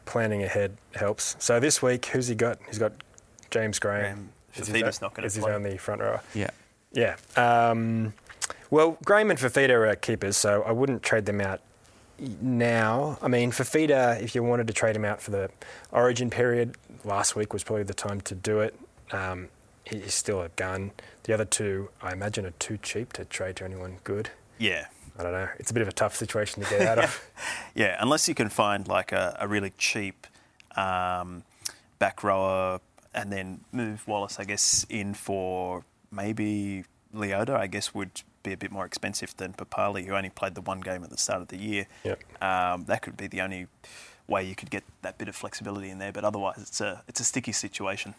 planning 0.06 0.42
ahead 0.42 0.76
helps. 0.94 1.36
So 1.38 1.60
this 1.60 1.82
week, 1.82 2.06
who's 2.06 2.28
he 2.28 2.34
got? 2.34 2.58
He's 2.66 2.78
got 2.78 2.92
James 3.50 3.78
Graham. 3.78 4.00
Graham. 4.00 4.28
Is 4.54 4.68
Fifita's 4.68 5.00
not 5.00 5.14
gonna 5.14 5.26
is 5.26 5.34
his 5.34 5.44
play. 5.44 5.54
only 5.54 5.76
front 5.76 6.00
rower. 6.00 6.20
Yeah. 6.34 6.50
Yeah. 6.92 7.16
Um, 7.36 8.14
well, 8.70 8.98
Graham 9.04 9.30
and 9.30 9.38
Fifita 9.38 9.70
are 9.70 9.94
keepers, 9.96 10.36
so 10.36 10.62
I 10.62 10.72
wouldn't 10.72 11.02
trade 11.02 11.26
them 11.26 11.40
out 11.40 11.60
now. 12.40 13.18
I 13.22 13.28
mean, 13.28 13.52
Fifita, 13.52 14.20
if 14.22 14.34
you 14.34 14.42
wanted 14.42 14.66
to 14.66 14.72
trade 14.72 14.96
him 14.96 15.04
out 15.04 15.20
for 15.22 15.30
the 15.30 15.50
Origin 15.92 16.30
period, 16.30 16.76
last 17.04 17.36
week 17.36 17.52
was 17.52 17.62
probably 17.62 17.84
the 17.84 17.94
time 17.94 18.20
to 18.22 18.34
do 18.34 18.60
it. 18.60 18.74
Um, 19.12 19.48
he's 19.84 20.14
still 20.14 20.42
a 20.42 20.48
gun. 20.50 20.92
The 21.24 21.34
other 21.34 21.44
two, 21.44 21.90
I 22.02 22.12
imagine, 22.12 22.46
are 22.46 22.52
too 22.52 22.78
cheap 22.82 23.12
to 23.14 23.24
trade 23.24 23.56
to 23.56 23.64
anyone 23.64 23.98
good. 24.04 24.30
Yeah, 24.58 24.86
I 25.18 25.22
don't 25.24 25.32
know. 25.32 25.48
It's 25.58 25.70
a 25.70 25.74
bit 25.74 25.82
of 25.82 25.88
a 25.88 25.92
tough 25.92 26.14
situation 26.14 26.62
to 26.62 26.70
get 26.70 26.82
out 26.82 26.98
of. 26.98 27.24
Yeah, 27.74 27.96
unless 28.00 28.28
you 28.28 28.34
can 28.34 28.48
find 28.48 28.88
like 28.88 29.12
a, 29.12 29.36
a 29.38 29.46
really 29.46 29.72
cheap 29.78 30.26
um, 30.76 31.44
back 32.00 32.24
rower, 32.24 32.80
and 33.14 33.32
then 33.32 33.60
move 33.70 34.06
Wallace, 34.08 34.40
I 34.40 34.44
guess, 34.44 34.84
in 34.88 35.14
for 35.14 35.84
maybe 36.10 36.84
Leota. 37.14 37.50
I 37.50 37.68
guess 37.68 37.94
would 37.94 38.22
be 38.42 38.52
a 38.52 38.56
bit 38.56 38.72
more 38.72 38.84
expensive 38.84 39.36
than 39.36 39.52
Papali, 39.52 40.06
who 40.06 40.14
only 40.14 40.30
played 40.30 40.56
the 40.56 40.60
one 40.60 40.80
game 40.80 41.04
at 41.04 41.10
the 41.10 41.18
start 41.18 41.42
of 41.42 41.48
the 41.48 41.56
year. 41.56 41.86
Yep. 42.04 42.42
Um, 42.42 42.84
that 42.86 43.02
could 43.02 43.16
be 43.16 43.28
the 43.28 43.40
only 43.40 43.68
way 44.26 44.44
you 44.44 44.54
could 44.54 44.70
get 44.70 44.82
that 45.02 45.18
bit 45.18 45.28
of 45.28 45.36
flexibility 45.36 45.88
in 45.88 45.98
there. 45.98 46.12
But 46.12 46.24
otherwise, 46.24 46.58
it's 46.58 46.80
a 46.80 47.02
it's 47.06 47.20
a 47.20 47.24
sticky 47.24 47.52
situation. 47.52 48.14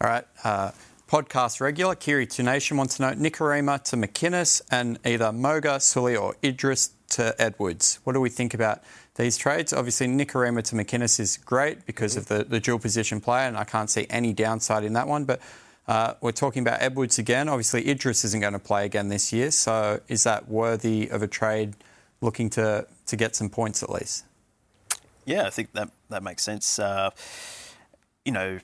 All 0.00 0.08
right. 0.08 0.26
Uh, 0.42 0.70
podcast 1.06 1.60
regular 1.60 1.94
Kiri 1.94 2.26
Tunation 2.26 2.76
wants 2.76 2.96
to 2.96 3.02
know 3.02 3.12
Nikorima 3.12 3.82
to 3.84 3.96
McInnes 3.96 4.60
and 4.70 4.98
either 5.06 5.32
Moga, 5.32 5.78
Sully, 5.78 6.16
or 6.16 6.34
Idris 6.42 6.90
to 7.10 7.34
Edwards. 7.40 8.00
What 8.04 8.14
do 8.14 8.20
we 8.20 8.28
think 8.28 8.54
about 8.54 8.82
these 9.14 9.36
trades? 9.36 9.72
Obviously, 9.72 10.08
Nikorima 10.08 10.62
to 10.64 10.74
McInnes 10.74 11.20
is 11.20 11.36
great 11.36 11.86
because 11.86 12.16
of 12.16 12.26
the, 12.26 12.44
the 12.44 12.58
dual 12.58 12.78
position 12.78 13.20
player, 13.20 13.46
and 13.46 13.56
I 13.56 13.64
can't 13.64 13.88
see 13.88 14.06
any 14.10 14.32
downside 14.32 14.82
in 14.84 14.94
that 14.94 15.06
one. 15.06 15.24
But 15.24 15.40
uh, 15.86 16.14
we're 16.20 16.32
talking 16.32 16.62
about 16.62 16.82
Edwards 16.82 17.18
again. 17.18 17.48
Obviously, 17.48 17.88
Idris 17.88 18.24
isn't 18.24 18.40
going 18.40 18.52
to 18.54 18.58
play 18.58 18.84
again 18.84 19.08
this 19.08 19.32
year. 19.32 19.52
So 19.52 20.00
is 20.08 20.24
that 20.24 20.48
worthy 20.48 21.08
of 21.08 21.22
a 21.22 21.28
trade 21.28 21.74
looking 22.20 22.50
to, 22.50 22.86
to 23.06 23.16
get 23.16 23.36
some 23.36 23.48
points 23.48 23.82
at 23.82 23.90
least? 23.90 24.24
Yeah, 25.24 25.46
I 25.46 25.50
think 25.50 25.72
that 25.72 25.90
that 26.08 26.22
makes 26.22 26.42
sense. 26.42 26.78
Uh, 26.78 27.10
you 28.24 28.32
know, 28.32 28.58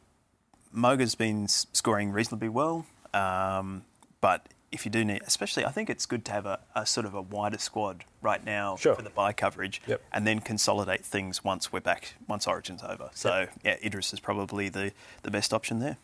Moga's 0.75 1.15
been 1.15 1.49
scoring 1.49 2.13
reasonably 2.13 2.49
well, 2.49 2.87
um, 3.15 3.85
but 4.21 4.47
if 4.71 4.87
you 4.87 4.91
do 4.91 5.05
need, 5.05 5.21
especially, 5.27 5.65
I 5.67 5.71
think 5.71 5.91
it's 5.91 6.07
good 6.07 6.25
to 6.27 6.33
have 6.33 6.47
a, 6.47 6.59
a 6.75 6.87
sort 6.87 7.05
of 7.05 7.13
a 7.15 7.21
wider 7.21 7.59
squad 7.59 8.05
right 8.23 8.43
now 8.43 8.77
Sure. 8.77 8.95
for 8.95 9.03
the 9.03 9.11
bye 9.11 9.33
coverage, 9.35 9.83
Yep. 9.87 10.01
and 10.13 10.27
then 10.27 10.41
consolidate 10.41 11.05
things 11.05 11.45
once 11.45 11.71
we're 11.73 11.81
back, 11.81 12.15
once 12.27 12.47
Origin's 12.47 12.83
over. 12.83 13.11
So 13.15 13.49
yeah, 13.63 13.77
Idris 13.85 14.13
is 14.15 14.21
probably 14.21 14.69
the 14.71 14.93
the 15.23 15.31
best 15.31 15.53
option 15.53 15.79
there. 15.81 15.99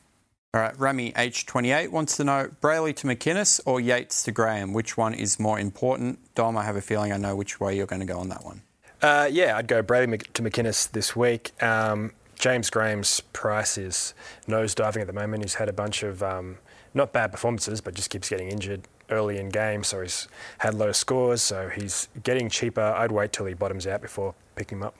All 0.55 0.61
right, 0.63 0.79
Rami 0.79 1.13
H28 1.13 1.91
wants 1.91 2.17
to 2.17 2.25
know 2.25 2.51
Brailey 2.63 2.95
to 2.97 3.07
McInnes 3.07 3.61
or 3.67 3.81
Yates 3.81 4.23
to 4.25 4.33
Graham. 4.33 4.73
Which 4.73 4.97
one 4.97 5.13
is 5.15 5.39
more 5.39 5.59
important? 5.61 6.19
Dom, 6.35 6.57
I 6.57 6.65
have 6.65 6.77
a 6.77 6.81
feeling 6.81 7.13
I 7.13 7.17
know 7.19 7.37
which 7.37 7.61
way 7.61 7.77
you're 7.77 7.87
going 7.87 8.01
to 8.01 8.07
go 8.07 8.19
on 8.19 8.31
that 8.31 8.45
one. 8.45 8.63
Uh, 9.03 9.29
yeah, 9.31 9.57
I'd 9.57 9.67
go 9.69 9.83
Brailey 9.83 10.23
to 10.33 10.43
McInnes 10.43 10.91
this 10.91 11.15
week. 11.15 11.53
Um, 11.63 12.13
James 12.39 12.71
Graham's 12.71 13.21
price 13.33 13.77
is 13.77 14.15
nosediving 14.47 15.01
at 15.01 15.07
the 15.07 15.13
moment. 15.13 15.43
He's 15.43 15.55
had 15.55 15.69
a 15.69 15.73
bunch 15.73 16.03
of 16.03 16.23
um, 16.23 16.59
not 16.95 17.13
bad 17.13 17.33
performances, 17.33 17.81
but 17.81 17.95
just 17.95 18.11
keeps 18.11 18.29
getting 18.29 18.49
injured 18.49 18.83
early 19.11 19.39
in 19.39 19.49
games. 19.49 19.89
So 19.89 20.03
he's 20.03 20.29
had 20.59 20.75
low 20.75 20.93
scores. 20.93 21.43
So 21.43 21.69
he's 21.69 22.09
getting 22.23 22.49
cheaper. 22.49 22.81
I'd 22.81 23.13
wait 23.13 23.33
till 23.33 23.47
he 23.47 23.55
bottoms 23.55 23.87
out 23.87 24.03
before 24.03 24.35
picking 24.55 24.79
him 24.79 24.85
up. 24.85 24.97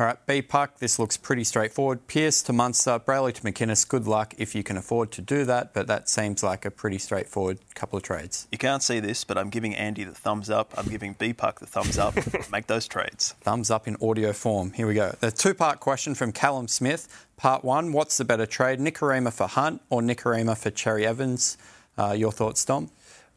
All 0.00 0.06
right, 0.06 0.26
B 0.26 0.40
Puck, 0.40 0.78
this 0.78 0.98
looks 0.98 1.18
pretty 1.18 1.44
straightforward. 1.44 2.06
Pearce 2.06 2.40
to 2.44 2.54
Munster, 2.54 2.98
Brailey 2.98 3.34
to 3.34 3.42
McInnes. 3.42 3.86
Good 3.86 4.06
luck 4.06 4.32
if 4.38 4.54
you 4.54 4.62
can 4.62 4.78
afford 4.78 5.12
to 5.12 5.20
do 5.20 5.44
that, 5.44 5.74
but 5.74 5.88
that 5.88 6.08
seems 6.08 6.42
like 6.42 6.64
a 6.64 6.70
pretty 6.70 6.96
straightforward 6.96 7.58
couple 7.74 7.98
of 7.98 8.02
trades. 8.02 8.48
You 8.50 8.56
can't 8.56 8.82
see 8.82 8.98
this, 8.98 9.24
but 9.24 9.36
I'm 9.36 9.50
giving 9.50 9.74
Andy 9.74 10.04
the 10.04 10.14
thumbs 10.14 10.48
up. 10.48 10.72
I'm 10.74 10.86
giving 10.86 11.12
B 11.18 11.34
Puck 11.34 11.60
the 11.60 11.66
thumbs 11.66 11.98
up. 11.98 12.14
Make 12.50 12.66
those 12.66 12.88
trades. 12.88 13.34
Thumbs 13.42 13.70
up 13.70 13.86
in 13.86 13.98
audio 14.00 14.32
form. 14.32 14.72
Here 14.72 14.86
we 14.86 14.94
go. 14.94 15.14
The 15.20 15.30
two 15.30 15.52
part 15.52 15.80
question 15.80 16.14
from 16.14 16.32
Callum 16.32 16.66
Smith. 16.66 17.26
Part 17.36 17.62
one 17.62 17.92
What's 17.92 18.16
the 18.16 18.24
better 18.24 18.46
trade, 18.46 18.78
Nikorima 18.78 19.30
for 19.30 19.48
Hunt 19.48 19.82
or 19.90 20.00
Nikorima 20.00 20.56
for 20.56 20.70
Cherry 20.70 21.06
Evans? 21.06 21.58
Uh, 21.98 22.12
your 22.12 22.32
thoughts, 22.32 22.64
Dom? 22.64 22.88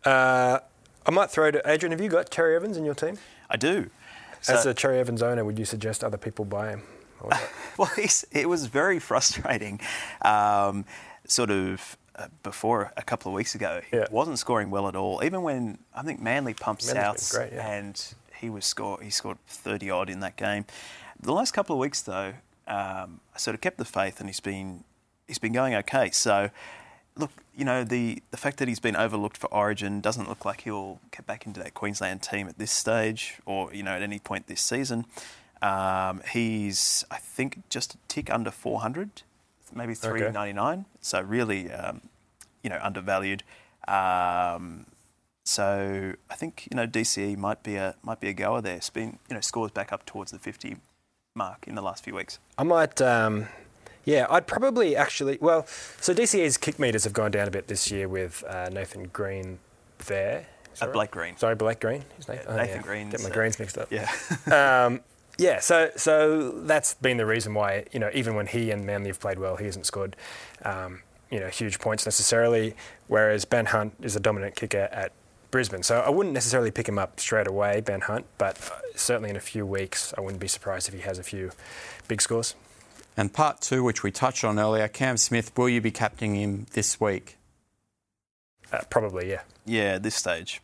Uh, 0.06 0.60
I 1.06 1.12
might 1.12 1.30
throw 1.30 1.52
to 1.52 1.62
Adrian. 1.70 1.92
Have 1.92 2.00
you 2.00 2.08
got 2.08 2.30
Cherry 2.30 2.56
Evans 2.56 2.78
in 2.78 2.86
your 2.86 2.96
team? 2.96 3.18
I 3.50 3.58
do. 3.58 3.90
As 4.48 4.64
So- 4.64 4.70
a 4.70 4.74
Cherry 4.74 5.00
Evans 5.00 5.22
owner, 5.24 5.44
would 5.46 5.58
you 5.60 5.66
suggest 5.66 6.04
other 6.04 6.18
people 6.18 6.46
buy 6.46 6.70
him? 6.72 6.82
Well, 7.78 7.90
he's, 7.96 8.24
it 8.32 8.48
was 8.48 8.68
very 8.68 9.00
frustrating. 9.00 9.80
Um, 10.24 10.86
sort 11.26 11.50
of 11.50 11.98
uh, 12.16 12.28
before 12.44 12.92
a 12.98 13.02
couple 13.02 13.32
of 13.32 13.36
weeks 13.36 13.56
ago, 13.56 13.82
he 13.90 13.98
Yeah. 13.98 14.06
wasn't 14.12 14.38
scoring 14.38 14.70
well 14.70 14.88
at 14.88 14.96
all. 14.96 15.24
Even 15.24 15.42
when 15.42 15.80
I 15.96 16.04
think 16.04 16.22
Manly 16.22 16.54
pumped 16.54 16.86
Manly's 16.86 17.22
South, 17.24 17.40
great, 17.40 17.54
yeah. 17.54 17.68
and 17.68 18.14
he 18.40 18.50
was 18.52 18.66
score 18.66 19.00
he 19.02 19.10
scored 19.10 19.38
thirty 19.48 19.90
odd 19.90 20.10
in 20.10 20.20
that 20.20 20.36
game. 20.36 20.66
The 21.20 21.32
last 21.34 21.54
couple 21.54 21.76
of 21.76 21.80
weeks, 21.80 22.02
though, 22.04 22.34
um, 22.68 23.22
I 23.34 23.38
sort 23.38 23.56
of 23.56 23.62
kept 23.62 23.78
the 23.78 23.86
faith, 23.86 24.20
and 24.20 24.30
he's 24.30 24.40
been 24.42 24.84
he's 25.28 25.40
been 25.40 25.54
going 25.54 25.74
okay. 25.76 26.12
So. 26.12 26.50
Look, 27.16 27.32
you 27.56 27.64
know 27.66 27.84
the, 27.84 28.24
the 28.32 28.38
fact 28.38 28.58
that 28.58 28.68
he's 28.68 28.80
been 28.80 28.96
overlooked 28.96 29.38
for 29.38 29.48
Origin 29.54 30.02
doesn't 30.02 30.28
look 30.28 30.46
like 30.46 30.62
he'll 30.62 31.00
get 31.12 31.28
back 31.28 31.46
into 31.46 31.60
that 31.62 31.74
Queensland 31.74 32.24
team 32.24 32.48
at 32.48 32.58
this 32.58 32.72
stage, 32.72 33.40
or 33.46 33.74
you 33.74 33.84
know 33.84 33.92
at 33.92 34.02
any 34.02 34.20
point 34.20 34.48
this 34.48 34.62
season. 34.62 35.06
Um, 35.62 36.22
he's, 36.32 37.06
I 37.10 37.18
think, 37.18 37.70
just 37.70 37.94
a 37.94 37.98
tick 38.10 38.30
under 38.30 38.52
400, 38.52 39.22
maybe 39.74 39.94
399. 39.94 40.86
So 41.00 41.22
really, 41.22 41.72
um, 41.72 42.02
you 42.62 42.70
know, 42.70 42.80
undervalued. 42.82 43.44
Um, 43.88 44.88
so 45.46 46.14
I 46.30 46.36
think 46.36 46.68
you 46.72 46.76
know 46.76 46.88
DCE 46.88 47.38
might 47.38 47.64
be 47.64 47.76
a 47.76 47.96
might 48.02 48.20
be 48.20 48.30
a 48.30 48.34
goer 48.34 48.62
there. 48.62 48.76
It's 48.76 48.90
been 48.90 49.20
you 49.30 49.36
know 49.36 49.42
scores 49.42 49.72
back 49.72 49.92
up 49.92 50.06
towards 50.06 50.32
the 50.32 50.40
50 50.40 50.78
mark 51.36 51.66
in 51.68 51.76
the 51.76 51.82
last 51.82 52.04
few 52.04 52.16
weeks. 52.16 52.40
I 52.58 52.64
might, 52.64 53.02
um, 53.02 53.48
yeah, 54.06 54.28
I'd 54.30 54.48
probably 54.48 54.96
actually, 54.96 55.38
well, 55.40 55.66
so 56.02 56.14
DCA's 56.14 56.58
kick 56.58 56.80
meters 56.80 57.04
have 57.06 57.14
gone 57.14 57.32
down 57.32 57.48
a 57.48 57.52
bit 57.52 57.68
this 57.68 57.90
year 57.92 58.08
with 58.08 58.44
uh, 58.48 58.70
Nathan 58.70 59.06
Green 59.06 59.60
there. 60.06 60.46
Uh, 60.82 60.88
right? 60.88 60.94
Blake 60.94 61.12
Green. 61.12 61.38
Sorry, 61.38 61.56
Blake 61.56 61.80
Green. 61.80 62.04
His 62.18 62.28
name? 62.28 62.40
Oh, 62.48 62.56
Nathan 62.56 62.78
yeah. 62.78 62.82
Green's, 62.82 63.12
Get 63.12 63.22
my 63.22 63.30
uh, 63.30 63.34
greens 63.34 63.60
mixed 63.60 63.78
up. 63.78 63.92
Yeah. 63.92 64.10
Um, 64.86 65.02
yeah, 65.38 65.60
so 65.60 65.90
so 65.96 66.52
that's 66.52 66.94
been 66.96 67.18
the 67.18 67.26
reason 67.26 67.56
why 67.56 67.86
you 67.92 68.00
know 68.00 68.12
even 68.14 68.36
when 68.36 68.46
he 68.46 68.70
and 68.70 68.86
Manly 68.86 69.08
have 69.08 69.20
played 69.20 69.40
well, 69.40 69.56
he 69.56 69.66
hasn't 69.66 69.88
scored 69.88 70.16
um, 70.64 71.02
you 71.32 71.40
know 71.40 71.48
huge 71.48 71.80
points 71.80 72.06
necessarily. 72.06 72.76
Whereas 73.08 73.46
Ben 73.46 73.66
Hunt 73.68 73.96
is 74.02 74.16
a 74.16 74.20
dominant 74.20 74.56
kicker 74.56 74.90
at 74.92 75.12
Brisbane, 75.50 75.82
so 75.82 76.02
I 76.02 76.10
wouldn't 76.10 76.34
necessarily 76.34 76.70
pick 76.72 76.88
him 76.88 77.00
up 77.00 77.20
straight 77.20 77.48
away, 77.48 77.82
Ben 77.82 78.02
Hunt, 78.02 78.26
but 78.38 78.60
uh, 78.72 78.80
certainly 78.96 79.30
in 79.30 79.36
a 79.36 79.40
few 79.42 79.66
weeks, 79.66 80.14
I 80.18 80.22
wouldn't 80.22 80.40
be 80.40 80.48
surprised 80.48 80.88
if 80.88 80.94
he 80.94 81.02
has 81.02 81.18
a 81.18 81.24
few 81.24 81.52
big 82.08 82.22
scores. 82.22 82.56
And 83.16 83.32
part 83.32 83.62
two, 83.62 83.84
which 83.84 84.04
we 84.04 84.12
touched 84.12 84.44
on 84.44 84.60
earlier, 84.60 84.88
Cam 84.88 85.18
Smith, 85.18 85.56
will 85.58 85.70
you 85.70 85.82
be 85.82 85.92
captaining 85.92 86.42
him 86.42 86.66
this 86.74 87.00
week? 87.00 87.38
Uh, 88.72 88.82
probably, 88.90 89.30
yeah. 89.30 89.42
yeah, 89.66 89.96
at 89.96 90.04
this 90.04 90.16
stage. 90.16 90.62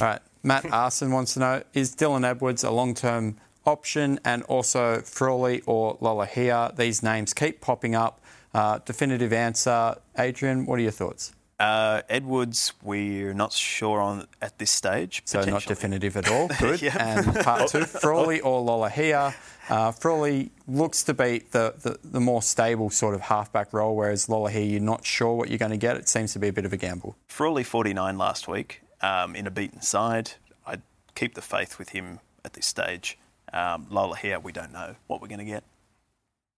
All 0.00 0.06
right, 0.06 0.20
Matt 0.42 0.64
Arson 0.72 1.12
wants 1.12 1.34
to 1.34 1.40
know 1.40 1.62
Is 1.74 1.94
Dylan 1.94 2.26
Edwards 2.26 2.64
a 2.64 2.70
long 2.70 2.94
term 2.94 3.36
option? 3.66 4.18
And 4.24 4.42
also 4.44 5.00
Frawley 5.00 5.62
or 5.66 5.98
Lolohea? 5.98 6.74
These 6.76 7.02
names 7.02 7.34
keep 7.34 7.60
popping 7.60 7.94
up. 7.94 8.20
Uh, 8.54 8.78
definitive 8.86 9.34
answer. 9.34 9.96
Adrian, 10.18 10.64
what 10.64 10.78
are 10.78 10.82
your 10.82 10.92
thoughts? 10.92 11.34
Uh, 11.58 12.02
Edwards, 12.08 12.74
we're 12.82 13.32
not 13.32 13.52
sure 13.52 14.00
on 14.00 14.26
at 14.42 14.58
this 14.58 14.70
stage. 14.70 15.22
So 15.24 15.42
not 15.42 15.64
definitive 15.64 16.16
at 16.16 16.28
all. 16.28 16.48
Good. 16.60 16.82
Yep. 16.82 16.96
And 17.00 17.34
part 17.36 17.70
two, 17.70 17.84
Frawley 17.84 18.40
or 18.40 18.62
Lolohea. 18.62 19.34
Uh, 19.70 19.90
Frawley 19.90 20.50
looks 20.68 21.02
to 21.04 21.14
be 21.14 21.44
the, 21.50 21.74
the, 21.82 21.98
the 22.04 22.20
more 22.20 22.42
stable 22.42 22.90
sort 22.90 23.14
of 23.14 23.22
halfback 23.22 23.72
role, 23.72 23.96
whereas 23.96 24.26
Lolohea, 24.26 24.70
you're 24.70 24.80
not 24.80 25.06
sure 25.06 25.34
what 25.34 25.48
you're 25.48 25.58
going 25.58 25.70
to 25.70 25.78
get. 25.78 25.96
It 25.96 26.08
seems 26.08 26.32
to 26.34 26.38
be 26.38 26.48
a 26.48 26.52
bit 26.52 26.66
of 26.66 26.72
a 26.72 26.76
gamble. 26.76 27.16
Frawley 27.26 27.64
49 27.64 28.18
last 28.18 28.46
week 28.48 28.82
um, 29.00 29.34
in 29.34 29.46
a 29.46 29.50
beaten 29.50 29.80
side. 29.80 30.32
I'd 30.66 30.82
keep 31.14 31.34
the 31.34 31.42
faith 31.42 31.78
with 31.78 31.90
him 31.90 32.20
at 32.44 32.52
this 32.52 32.66
stage. 32.66 33.18
Um, 33.52 33.86
Lolohea, 33.86 34.42
we 34.42 34.52
don't 34.52 34.72
know 34.72 34.96
what 35.06 35.22
we're 35.22 35.28
going 35.28 35.38
to 35.38 35.44
get. 35.44 35.64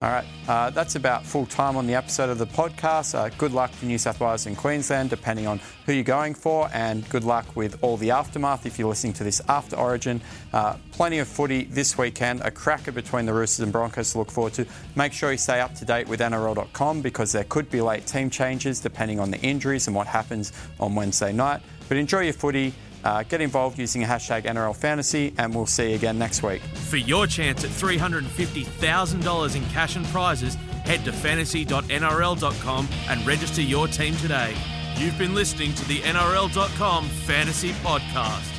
All 0.00 0.10
right, 0.10 0.26
uh, 0.46 0.70
that's 0.70 0.94
about 0.94 1.26
full 1.26 1.44
time 1.44 1.76
on 1.76 1.88
the 1.88 1.96
episode 1.96 2.30
of 2.30 2.38
the 2.38 2.46
podcast. 2.46 3.16
Uh, 3.16 3.30
good 3.36 3.50
luck 3.50 3.72
for 3.72 3.84
New 3.84 3.98
South 3.98 4.20
Wales 4.20 4.46
and 4.46 4.56
Queensland, 4.56 5.10
depending 5.10 5.48
on 5.48 5.60
who 5.86 5.92
you're 5.92 6.04
going 6.04 6.34
for, 6.34 6.70
and 6.72 7.08
good 7.08 7.24
luck 7.24 7.56
with 7.56 7.76
all 7.82 7.96
the 7.96 8.12
aftermath 8.12 8.64
if 8.64 8.78
you're 8.78 8.88
listening 8.88 9.12
to 9.14 9.24
this 9.24 9.42
after 9.48 9.74
Origin. 9.74 10.20
Uh, 10.52 10.76
plenty 10.92 11.18
of 11.18 11.26
footy 11.26 11.64
this 11.64 11.98
weekend, 11.98 12.42
a 12.42 12.50
cracker 12.52 12.92
between 12.92 13.26
the 13.26 13.34
Roosters 13.34 13.64
and 13.64 13.72
Broncos 13.72 14.12
to 14.12 14.18
look 14.18 14.30
forward 14.30 14.52
to. 14.52 14.66
Make 14.94 15.12
sure 15.12 15.32
you 15.32 15.36
stay 15.36 15.58
up 15.60 15.74
to 15.74 15.84
date 15.84 16.06
with 16.06 16.20
NRL.com 16.20 17.02
because 17.02 17.32
there 17.32 17.42
could 17.42 17.68
be 17.68 17.80
late 17.80 18.06
team 18.06 18.30
changes 18.30 18.78
depending 18.78 19.18
on 19.18 19.32
the 19.32 19.40
injuries 19.40 19.88
and 19.88 19.96
what 19.96 20.06
happens 20.06 20.52
on 20.78 20.94
Wednesday 20.94 21.32
night. 21.32 21.60
But 21.88 21.96
enjoy 21.96 22.20
your 22.20 22.34
footy. 22.34 22.72
Uh, 23.04 23.22
get 23.22 23.40
involved 23.40 23.78
using 23.78 24.02
hashtag 24.02 24.44
NRL 24.44 24.76
Fantasy, 24.76 25.32
and 25.38 25.54
we'll 25.54 25.66
see 25.66 25.90
you 25.90 25.94
again 25.96 26.18
next 26.18 26.42
week. 26.42 26.60
For 26.90 26.96
your 26.96 27.26
chance 27.26 27.64
at 27.64 27.70
$350,000 27.70 29.56
in 29.56 29.64
cash 29.66 29.96
and 29.96 30.06
prizes, 30.06 30.54
head 30.84 31.04
to 31.04 31.12
fantasy.nrl.com 31.12 32.88
and 33.08 33.26
register 33.26 33.62
your 33.62 33.88
team 33.88 34.16
today. 34.16 34.54
You've 34.96 35.18
been 35.18 35.34
listening 35.34 35.74
to 35.74 35.88
the 35.88 36.00
NRL.com 36.00 37.04
Fantasy 37.08 37.70
Podcast. 37.84 38.57